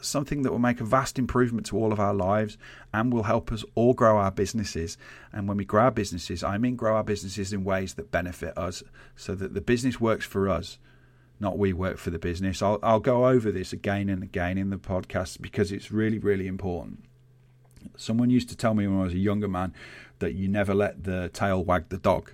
something 0.00 0.42
that 0.42 0.50
will 0.50 0.58
make 0.58 0.80
a 0.80 0.84
vast 0.84 1.16
improvement 1.16 1.66
to 1.66 1.78
all 1.78 1.92
of 1.92 2.00
our 2.00 2.14
lives 2.14 2.58
and 2.92 3.12
will 3.12 3.22
help 3.22 3.52
us 3.52 3.64
all 3.76 3.94
grow 3.94 4.16
our 4.16 4.32
businesses. 4.32 4.98
And 5.32 5.46
when 5.46 5.56
we 5.56 5.64
grow 5.64 5.84
our 5.84 5.92
businesses, 5.92 6.42
I 6.42 6.58
mean 6.58 6.74
grow 6.74 6.96
our 6.96 7.04
businesses 7.04 7.52
in 7.52 7.62
ways 7.62 7.94
that 7.94 8.10
benefit 8.10 8.58
us 8.58 8.82
so 9.14 9.36
that 9.36 9.54
the 9.54 9.60
business 9.60 10.00
works 10.00 10.26
for 10.26 10.48
us 10.48 10.78
not 11.40 11.58
we 11.58 11.72
work 11.72 11.98
for 11.98 12.10
the 12.10 12.18
business. 12.18 12.62
I'll, 12.62 12.78
I'll 12.82 13.00
go 13.00 13.26
over 13.26 13.50
this 13.50 13.72
again 13.72 14.08
and 14.08 14.22
again 14.22 14.58
in 14.58 14.70
the 14.70 14.76
podcast 14.76 15.40
because 15.40 15.72
it's 15.72 15.90
really, 15.90 16.18
really 16.18 16.46
important. 16.46 17.04
Someone 17.96 18.30
used 18.30 18.48
to 18.48 18.56
tell 18.56 18.74
me 18.74 18.86
when 18.86 19.00
I 19.00 19.04
was 19.04 19.14
a 19.14 19.18
younger 19.18 19.48
man 19.48 19.74
that 20.20 20.34
you 20.34 20.48
never 20.48 20.74
let 20.74 21.04
the 21.04 21.30
tail 21.32 21.62
wag 21.62 21.88
the 21.88 21.98
dog, 21.98 22.32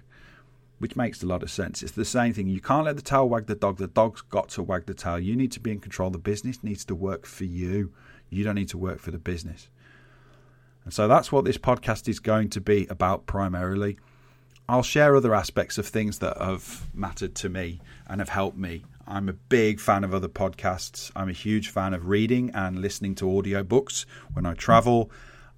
which 0.78 0.96
makes 0.96 1.22
a 1.22 1.26
lot 1.26 1.42
of 1.42 1.50
sense. 1.50 1.82
It's 1.82 1.92
the 1.92 2.04
same 2.04 2.32
thing. 2.32 2.46
You 2.46 2.60
can't 2.60 2.84
let 2.84 2.96
the 2.96 3.02
tail 3.02 3.28
wag 3.28 3.46
the 3.46 3.54
dog. 3.54 3.78
The 3.78 3.86
dog's 3.86 4.20
got 4.22 4.48
to 4.50 4.62
wag 4.62 4.86
the 4.86 4.94
tail. 4.94 5.18
You 5.18 5.34
need 5.34 5.52
to 5.52 5.60
be 5.60 5.72
in 5.72 5.80
control. 5.80 6.10
The 6.10 6.18
business 6.18 6.62
needs 6.62 6.84
to 6.86 6.94
work 6.94 7.26
for 7.26 7.44
you. 7.44 7.92
You 8.28 8.44
don't 8.44 8.54
need 8.54 8.68
to 8.68 8.78
work 8.78 9.00
for 9.00 9.10
the 9.10 9.18
business. 9.18 9.68
And 10.84 10.94
so 10.94 11.08
that's 11.08 11.30
what 11.30 11.44
this 11.44 11.58
podcast 11.58 12.08
is 12.08 12.20
going 12.20 12.48
to 12.50 12.60
be 12.60 12.86
about 12.88 13.26
primarily. 13.26 13.98
I'll 14.68 14.82
share 14.84 15.16
other 15.16 15.34
aspects 15.34 15.78
of 15.78 15.86
things 15.86 16.20
that 16.20 16.38
have 16.38 16.86
mattered 16.94 17.34
to 17.36 17.48
me 17.48 17.80
and 18.10 18.20
have 18.20 18.28
helped 18.28 18.58
me. 18.58 18.84
I'm 19.06 19.28
a 19.28 19.32
big 19.32 19.80
fan 19.80 20.04
of 20.04 20.12
other 20.12 20.28
podcasts. 20.28 21.10
I'm 21.14 21.28
a 21.28 21.32
huge 21.32 21.68
fan 21.68 21.94
of 21.94 22.08
reading 22.08 22.50
and 22.52 22.80
listening 22.80 23.14
to 23.16 23.24
audiobooks 23.24 24.04
when 24.32 24.44
I 24.44 24.54
travel. 24.54 25.10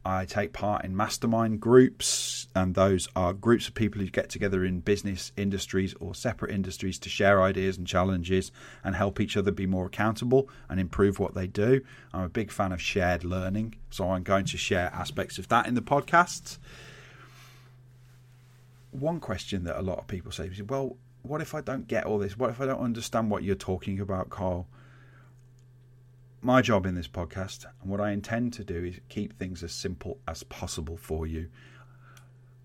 I 0.04 0.26
take 0.26 0.52
part 0.52 0.84
in 0.84 0.96
mastermind 0.96 1.60
groups, 1.60 2.48
and 2.54 2.74
those 2.74 3.08
are 3.16 3.32
groups 3.32 3.68
of 3.68 3.74
people 3.74 4.00
who 4.00 4.08
get 4.08 4.28
together 4.28 4.64
in 4.64 4.80
business 4.80 5.32
industries 5.36 5.94
or 6.00 6.14
separate 6.14 6.50
industries 6.50 6.98
to 7.00 7.08
share 7.08 7.42
ideas 7.42 7.78
and 7.78 7.86
challenges 7.86 8.52
and 8.84 8.96
help 8.96 9.20
each 9.20 9.36
other 9.36 9.52
be 9.52 9.66
more 9.66 9.86
accountable 9.86 10.48
and 10.68 10.78
improve 10.78 11.18
what 11.18 11.34
they 11.34 11.46
do. 11.46 11.82
I'm 12.12 12.24
a 12.24 12.28
big 12.28 12.50
fan 12.50 12.72
of 12.72 12.82
shared 12.82 13.24
learning, 13.24 13.76
so 13.90 14.10
I'm 14.10 14.24
going 14.24 14.44
to 14.46 14.58
share 14.58 14.90
aspects 14.92 15.38
of 15.38 15.48
that 15.48 15.66
in 15.66 15.74
the 15.74 15.82
podcasts 15.82 16.58
one 18.92 19.20
question 19.20 19.64
that 19.64 19.78
a 19.78 19.82
lot 19.82 19.98
of 19.98 20.06
people 20.06 20.30
say 20.30 20.46
is, 20.46 20.62
well, 20.62 20.96
what 21.22 21.40
if 21.40 21.54
I 21.54 21.60
don't 21.60 21.86
get 21.86 22.04
all 22.04 22.18
this? 22.18 22.36
What 22.36 22.50
if 22.50 22.60
I 22.60 22.66
don't 22.66 22.80
understand 22.80 23.30
what 23.30 23.42
you're 23.42 23.54
talking 23.54 24.00
about, 24.00 24.30
Kyle? 24.30 24.66
My 26.40 26.60
job 26.60 26.86
in 26.86 26.96
this 26.96 27.06
podcast 27.06 27.66
and 27.80 27.90
what 27.90 28.00
I 28.00 28.10
intend 28.10 28.52
to 28.54 28.64
do 28.64 28.84
is 28.84 29.00
keep 29.08 29.38
things 29.38 29.62
as 29.62 29.72
simple 29.72 30.18
as 30.26 30.42
possible 30.42 30.96
for 30.96 31.26
you. 31.26 31.48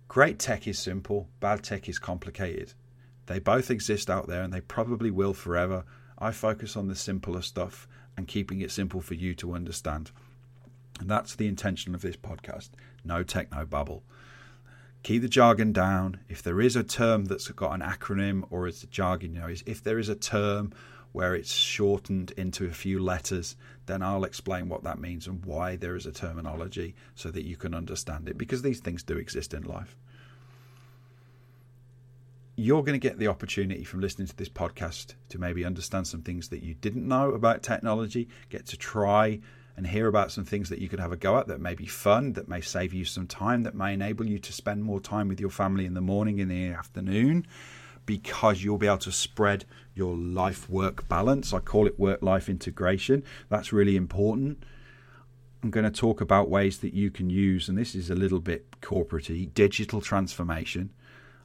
Great 0.08 0.40
tech 0.40 0.68
is 0.68 0.80
simple, 0.80 1.30
bad 1.40 1.64
tech 1.64 1.88
is 1.88 2.00
complicated. 2.00 2.74
They 3.28 3.40
both 3.40 3.70
exist 3.70 4.10
out 4.10 4.28
there 4.28 4.42
and 4.42 4.52
they 4.52 4.62
probably 4.62 5.12
will 5.12 5.34
forever. 5.34 5.84
I 6.18 6.32
focus 6.32 6.76
on 6.76 6.88
the 6.88 6.96
simpler 6.96 7.44
stuff 7.44 7.88
and 8.16 8.28
keeping 8.28 8.62
it 8.62 8.72
simple 8.72 9.02
for 9.02 9.14
you 9.14 9.36
to 9.36 9.54
understand. 9.54 10.10
And 11.00 11.08
that's 11.08 11.36
the 11.36 11.48
intention 11.48 11.94
of 11.94 12.02
this 12.02 12.16
podcast. 12.16 12.70
No 13.06 13.22
techno 13.22 13.66
babble 13.66 14.02
keep 15.08 15.22
the 15.22 15.30
jargon 15.30 15.72
down. 15.72 16.20
If 16.28 16.44
there 16.44 16.60
is 16.60 16.76
a 16.76 16.84
term 16.84 17.26
that's 17.26 17.48
got 17.48 17.72
an 17.72 17.80
acronym 17.80 18.44
or 18.50 18.68
it's 18.68 18.84
a 18.84 18.88
jargon, 18.88 19.36
you 19.36 19.40
know, 19.40 19.48
if 19.66 19.82
there 19.82 20.00
is 20.00 20.10
a 20.10 20.16
term 20.16 20.74
where 21.14 21.34
it's 21.34 21.54
shortened 21.54 22.32
into 22.32 22.66
a 22.66 22.72
few 22.72 23.00
letters, 23.00 23.56
then 23.86 24.02
I'll 24.02 24.26
explain 24.26 24.68
what 24.68 24.84
that 24.84 25.00
means 25.00 25.26
and 25.26 25.46
why 25.46 25.78
there 25.78 25.96
is 25.96 26.06
a 26.06 26.12
terminology 26.12 26.94
so 27.16 27.32
that 27.32 27.46
you 27.46 27.56
can 27.56 27.74
understand 27.74 28.28
it 28.28 28.38
because 28.38 28.64
these 28.64 28.82
things 28.82 29.02
do 29.02 29.16
exist 29.16 29.54
in 29.54 29.64
life. 29.64 29.96
You're 32.58 32.84
going 32.84 33.00
to 33.00 33.08
get 33.08 33.18
the 33.18 33.28
opportunity 33.28 33.86
from 33.86 34.02
listening 34.02 34.28
to 34.28 34.36
this 34.36 34.50
podcast 34.50 35.14
to 35.30 35.40
maybe 35.40 35.64
understand 35.64 36.06
some 36.08 36.22
things 36.22 36.50
that 36.50 36.64
you 36.64 36.74
didn't 36.74 37.08
know 37.08 37.32
about 37.32 37.64
technology, 37.64 38.28
get 38.50 38.66
to 38.66 38.78
try 38.78 39.40
and 39.78 39.86
hear 39.86 40.08
about 40.08 40.32
some 40.32 40.44
things 40.44 40.70
that 40.70 40.80
you 40.80 40.90
could 40.90 41.00
have 41.00 41.12
a 41.12 41.18
go 41.18 41.38
at 41.38 41.48
that 41.48 41.62
may 41.62 41.76
be 41.76 41.86
fun, 41.86 42.34
that 42.34 42.50
may 42.50 42.60
save 42.60 42.94
you 42.94 43.06
some 43.06 43.28
time, 43.28 43.62
that 43.62 43.76
may 43.76 43.94
enable 43.94 44.26
you 44.26 44.40
to 44.40 44.52
spend 44.52 44.84
more 44.84 45.00
time 45.00 45.28
with 45.28 45.40
your 45.40 45.52
family 45.52 45.86
in 45.86 45.94
the 45.94 46.02
morning, 46.02 46.40
in 46.40 46.48
the 46.48 46.70
afternoon, 46.70 47.46
because 48.08 48.64
you'll 48.64 48.80
be 48.80 48.88
able 48.88 48.98
to 48.98 49.12
spread 49.12 49.66
your 49.94 50.16
life 50.16 50.68
work 50.68 51.08
balance. 51.08 51.54
I 51.54 51.60
call 51.60 51.86
it 51.86 52.00
work 52.00 52.24
life 52.24 52.50
integration. 52.50 53.24
That's 53.50 53.72
really 53.72 53.96
important. 53.96 54.64
I'm 55.62 55.70
going 55.70 55.84
to 55.84 55.92
talk 55.92 56.22
about 56.22 56.50
ways 56.50 56.80
that 56.80 56.96
you 56.96 57.12
can 57.12 57.30
use, 57.30 57.70
and 57.70 57.78
this 57.78 57.94
is 57.94 58.10
a 58.10 58.16
little 58.16 58.40
bit 58.40 58.82
corporatey, 58.82 59.54
digital 59.54 60.02
transformation 60.02 60.92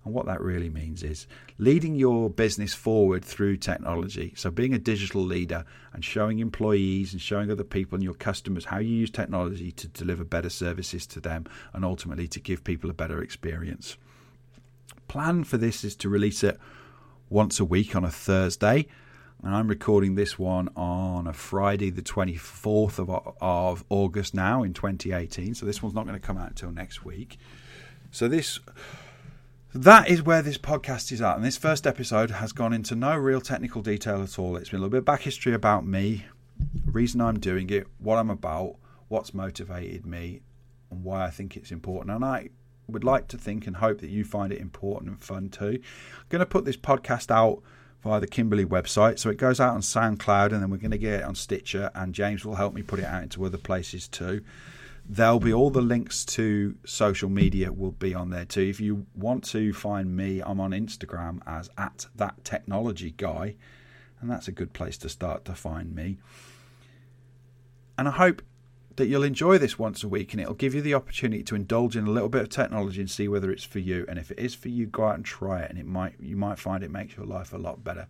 and 0.04 0.12
what 0.12 0.26
that 0.26 0.40
really 0.40 0.68
means 0.68 1.02
is 1.02 1.26
leading 1.58 1.94
your 1.94 2.28
business 2.28 2.74
forward 2.74 3.24
through 3.24 3.56
technology. 3.56 4.32
So, 4.36 4.50
being 4.50 4.74
a 4.74 4.78
digital 4.78 5.22
leader 5.22 5.64
and 5.92 6.04
showing 6.04 6.40
employees 6.40 7.12
and 7.12 7.22
showing 7.22 7.50
other 7.50 7.64
people 7.64 7.96
and 7.96 8.02
your 8.02 8.14
customers 8.14 8.64
how 8.64 8.78
you 8.78 8.94
use 8.94 9.10
technology 9.10 9.70
to 9.72 9.88
deliver 9.88 10.24
better 10.24 10.50
services 10.50 11.06
to 11.08 11.20
them 11.20 11.46
and 11.72 11.84
ultimately 11.84 12.26
to 12.28 12.40
give 12.40 12.64
people 12.64 12.90
a 12.90 12.94
better 12.94 13.22
experience. 13.22 13.96
Plan 15.06 15.44
for 15.44 15.56
this 15.56 15.84
is 15.84 15.94
to 15.96 16.08
release 16.08 16.42
it 16.42 16.58
once 17.28 17.60
a 17.60 17.64
week 17.64 17.94
on 17.94 18.04
a 18.04 18.10
Thursday. 18.10 18.88
And 19.44 19.54
I'm 19.54 19.66
recording 19.66 20.14
this 20.14 20.38
one 20.38 20.68
on 20.76 21.26
a 21.26 21.32
Friday, 21.32 21.90
the 21.90 22.02
24th 22.02 22.98
of, 22.98 23.34
of 23.40 23.84
August 23.88 24.34
now 24.34 24.62
in 24.62 24.72
2018. 24.72 25.54
So, 25.54 25.66
this 25.66 25.82
one's 25.82 25.94
not 25.94 26.06
going 26.06 26.18
to 26.18 26.24
come 26.24 26.38
out 26.38 26.48
until 26.48 26.70
next 26.72 27.04
week. 27.04 27.38
So, 28.10 28.28
this 28.28 28.60
that 29.74 30.08
is 30.08 30.22
where 30.22 30.42
this 30.42 30.58
podcast 30.58 31.12
is 31.12 31.22
at. 31.22 31.36
And 31.36 31.44
this 31.44 31.56
first 31.56 31.86
episode 31.86 32.30
has 32.30 32.52
gone 32.52 32.72
into 32.72 32.94
no 32.94 33.16
real 33.16 33.40
technical 33.40 33.80
detail 33.80 34.22
at 34.22 34.38
all. 34.38 34.56
It's 34.56 34.68
been 34.68 34.78
a 34.78 34.80
little 34.80 34.90
bit 34.90 34.98
of 34.98 35.04
back 35.04 35.22
history 35.22 35.54
about 35.54 35.86
me, 35.86 36.26
reason 36.84 37.20
I'm 37.20 37.38
doing 37.38 37.70
it, 37.70 37.86
what 37.98 38.18
I'm 38.18 38.30
about, 38.30 38.76
what's 39.08 39.32
motivated 39.32 40.04
me, 40.04 40.42
and 40.90 41.02
why 41.02 41.24
I 41.24 41.30
think 41.30 41.56
it's 41.56 41.70
important. 41.70 42.14
And 42.14 42.24
I 42.24 42.50
would 42.86 43.04
like 43.04 43.28
to 43.28 43.38
think 43.38 43.66
and 43.66 43.76
hope 43.76 44.00
that 44.00 44.10
you 44.10 44.24
find 44.24 44.52
it 44.52 44.60
important 44.60 45.10
and 45.10 45.22
fun 45.22 45.48
too. 45.48 45.78
I'm 46.18 46.26
going 46.28 46.40
to 46.40 46.46
put 46.46 46.66
this 46.66 46.76
podcast 46.76 47.30
out 47.30 47.62
via 48.02 48.20
the 48.20 48.26
Kimberley 48.26 48.66
website. 48.66 49.18
So 49.18 49.30
it 49.30 49.38
goes 49.38 49.58
out 49.58 49.74
on 49.74 49.80
SoundCloud 49.80 50.52
and 50.52 50.62
then 50.62 50.68
we're 50.68 50.76
going 50.76 50.90
to 50.90 50.98
get 50.98 51.20
it 51.20 51.24
on 51.24 51.34
Stitcher, 51.34 51.90
and 51.94 52.14
James 52.14 52.44
will 52.44 52.56
help 52.56 52.74
me 52.74 52.82
put 52.82 52.98
it 52.98 53.06
out 53.06 53.22
into 53.22 53.44
other 53.46 53.58
places 53.58 54.06
too. 54.06 54.42
There'll 55.04 55.40
be 55.40 55.52
all 55.52 55.70
the 55.70 55.82
links 55.82 56.24
to 56.26 56.76
social 56.84 57.28
media 57.28 57.72
will 57.72 57.92
be 57.92 58.14
on 58.14 58.30
there 58.30 58.44
too. 58.44 58.62
If 58.62 58.80
you 58.80 59.06
want 59.14 59.44
to 59.50 59.72
find 59.72 60.16
me, 60.16 60.40
I'm 60.40 60.60
on 60.60 60.70
Instagram 60.70 61.40
as 61.46 61.68
at 61.76 62.06
that 62.14 62.44
technology 62.44 63.14
guy, 63.16 63.56
and 64.20 64.30
that's 64.30 64.48
a 64.48 64.52
good 64.52 64.72
place 64.72 64.96
to 64.98 65.08
start 65.08 65.44
to 65.46 65.54
find 65.54 65.94
me. 65.94 66.18
And 67.98 68.08
I 68.08 68.12
hope 68.12 68.42
that 68.96 69.06
you'll 69.06 69.22
enjoy 69.22 69.58
this 69.58 69.78
once 69.78 70.04
a 70.04 70.08
week 70.08 70.32
and 70.32 70.40
it'll 70.40 70.54
give 70.54 70.74
you 70.74 70.82
the 70.82 70.94
opportunity 70.94 71.42
to 71.42 71.54
indulge 71.54 71.96
in 71.96 72.06
a 72.06 72.10
little 72.10 72.28
bit 72.28 72.42
of 72.42 72.48
technology 72.48 73.00
and 73.00 73.10
see 73.10 73.28
whether 73.28 73.50
it's 73.50 73.64
for 73.64 73.78
you. 73.78 74.04
And 74.08 74.18
if 74.18 74.30
it 74.30 74.38
is 74.38 74.54
for 74.54 74.68
you, 74.68 74.86
go 74.86 75.04
out 75.04 75.16
and 75.16 75.24
try 75.24 75.60
it 75.60 75.70
and 75.70 75.78
it 75.78 75.86
might 75.86 76.14
you 76.20 76.36
might 76.36 76.58
find 76.58 76.84
it 76.84 76.90
makes 76.90 77.16
your 77.16 77.26
life 77.26 77.52
a 77.52 77.58
lot 77.58 77.82
better. 77.82 78.06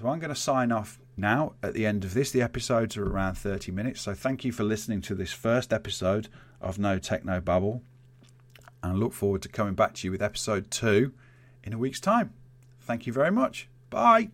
So 0.00 0.08
I'm 0.08 0.18
going 0.18 0.34
to 0.34 0.40
sign 0.40 0.72
off 0.72 0.98
now 1.16 1.54
at 1.62 1.72
the 1.72 1.86
end 1.86 2.04
of 2.04 2.12
this. 2.12 2.30
The 2.30 2.42
episodes 2.42 2.96
are 2.96 3.04
around 3.04 3.36
30 3.36 3.72
minutes. 3.72 4.02
So 4.02 4.14
thank 4.14 4.44
you 4.44 4.52
for 4.52 4.62
listening 4.62 5.00
to 5.02 5.14
this 5.14 5.32
first 5.32 5.72
episode 5.72 6.28
of 6.60 6.78
No 6.78 6.98
Techno 6.98 7.40
Babble. 7.40 7.82
And 8.82 8.92
I 8.92 8.94
look 8.94 9.14
forward 9.14 9.42
to 9.42 9.48
coming 9.48 9.74
back 9.74 9.94
to 9.94 10.06
you 10.06 10.10
with 10.10 10.22
episode 10.22 10.70
two 10.70 11.12
in 11.64 11.72
a 11.72 11.78
week's 11.78 12.00
time. 12.00 12.34
Thank 12.80 13.06
you 13.06 13.12
very 13.12 13.30
much. 13.32 13.68
Bye. 13.88 14.30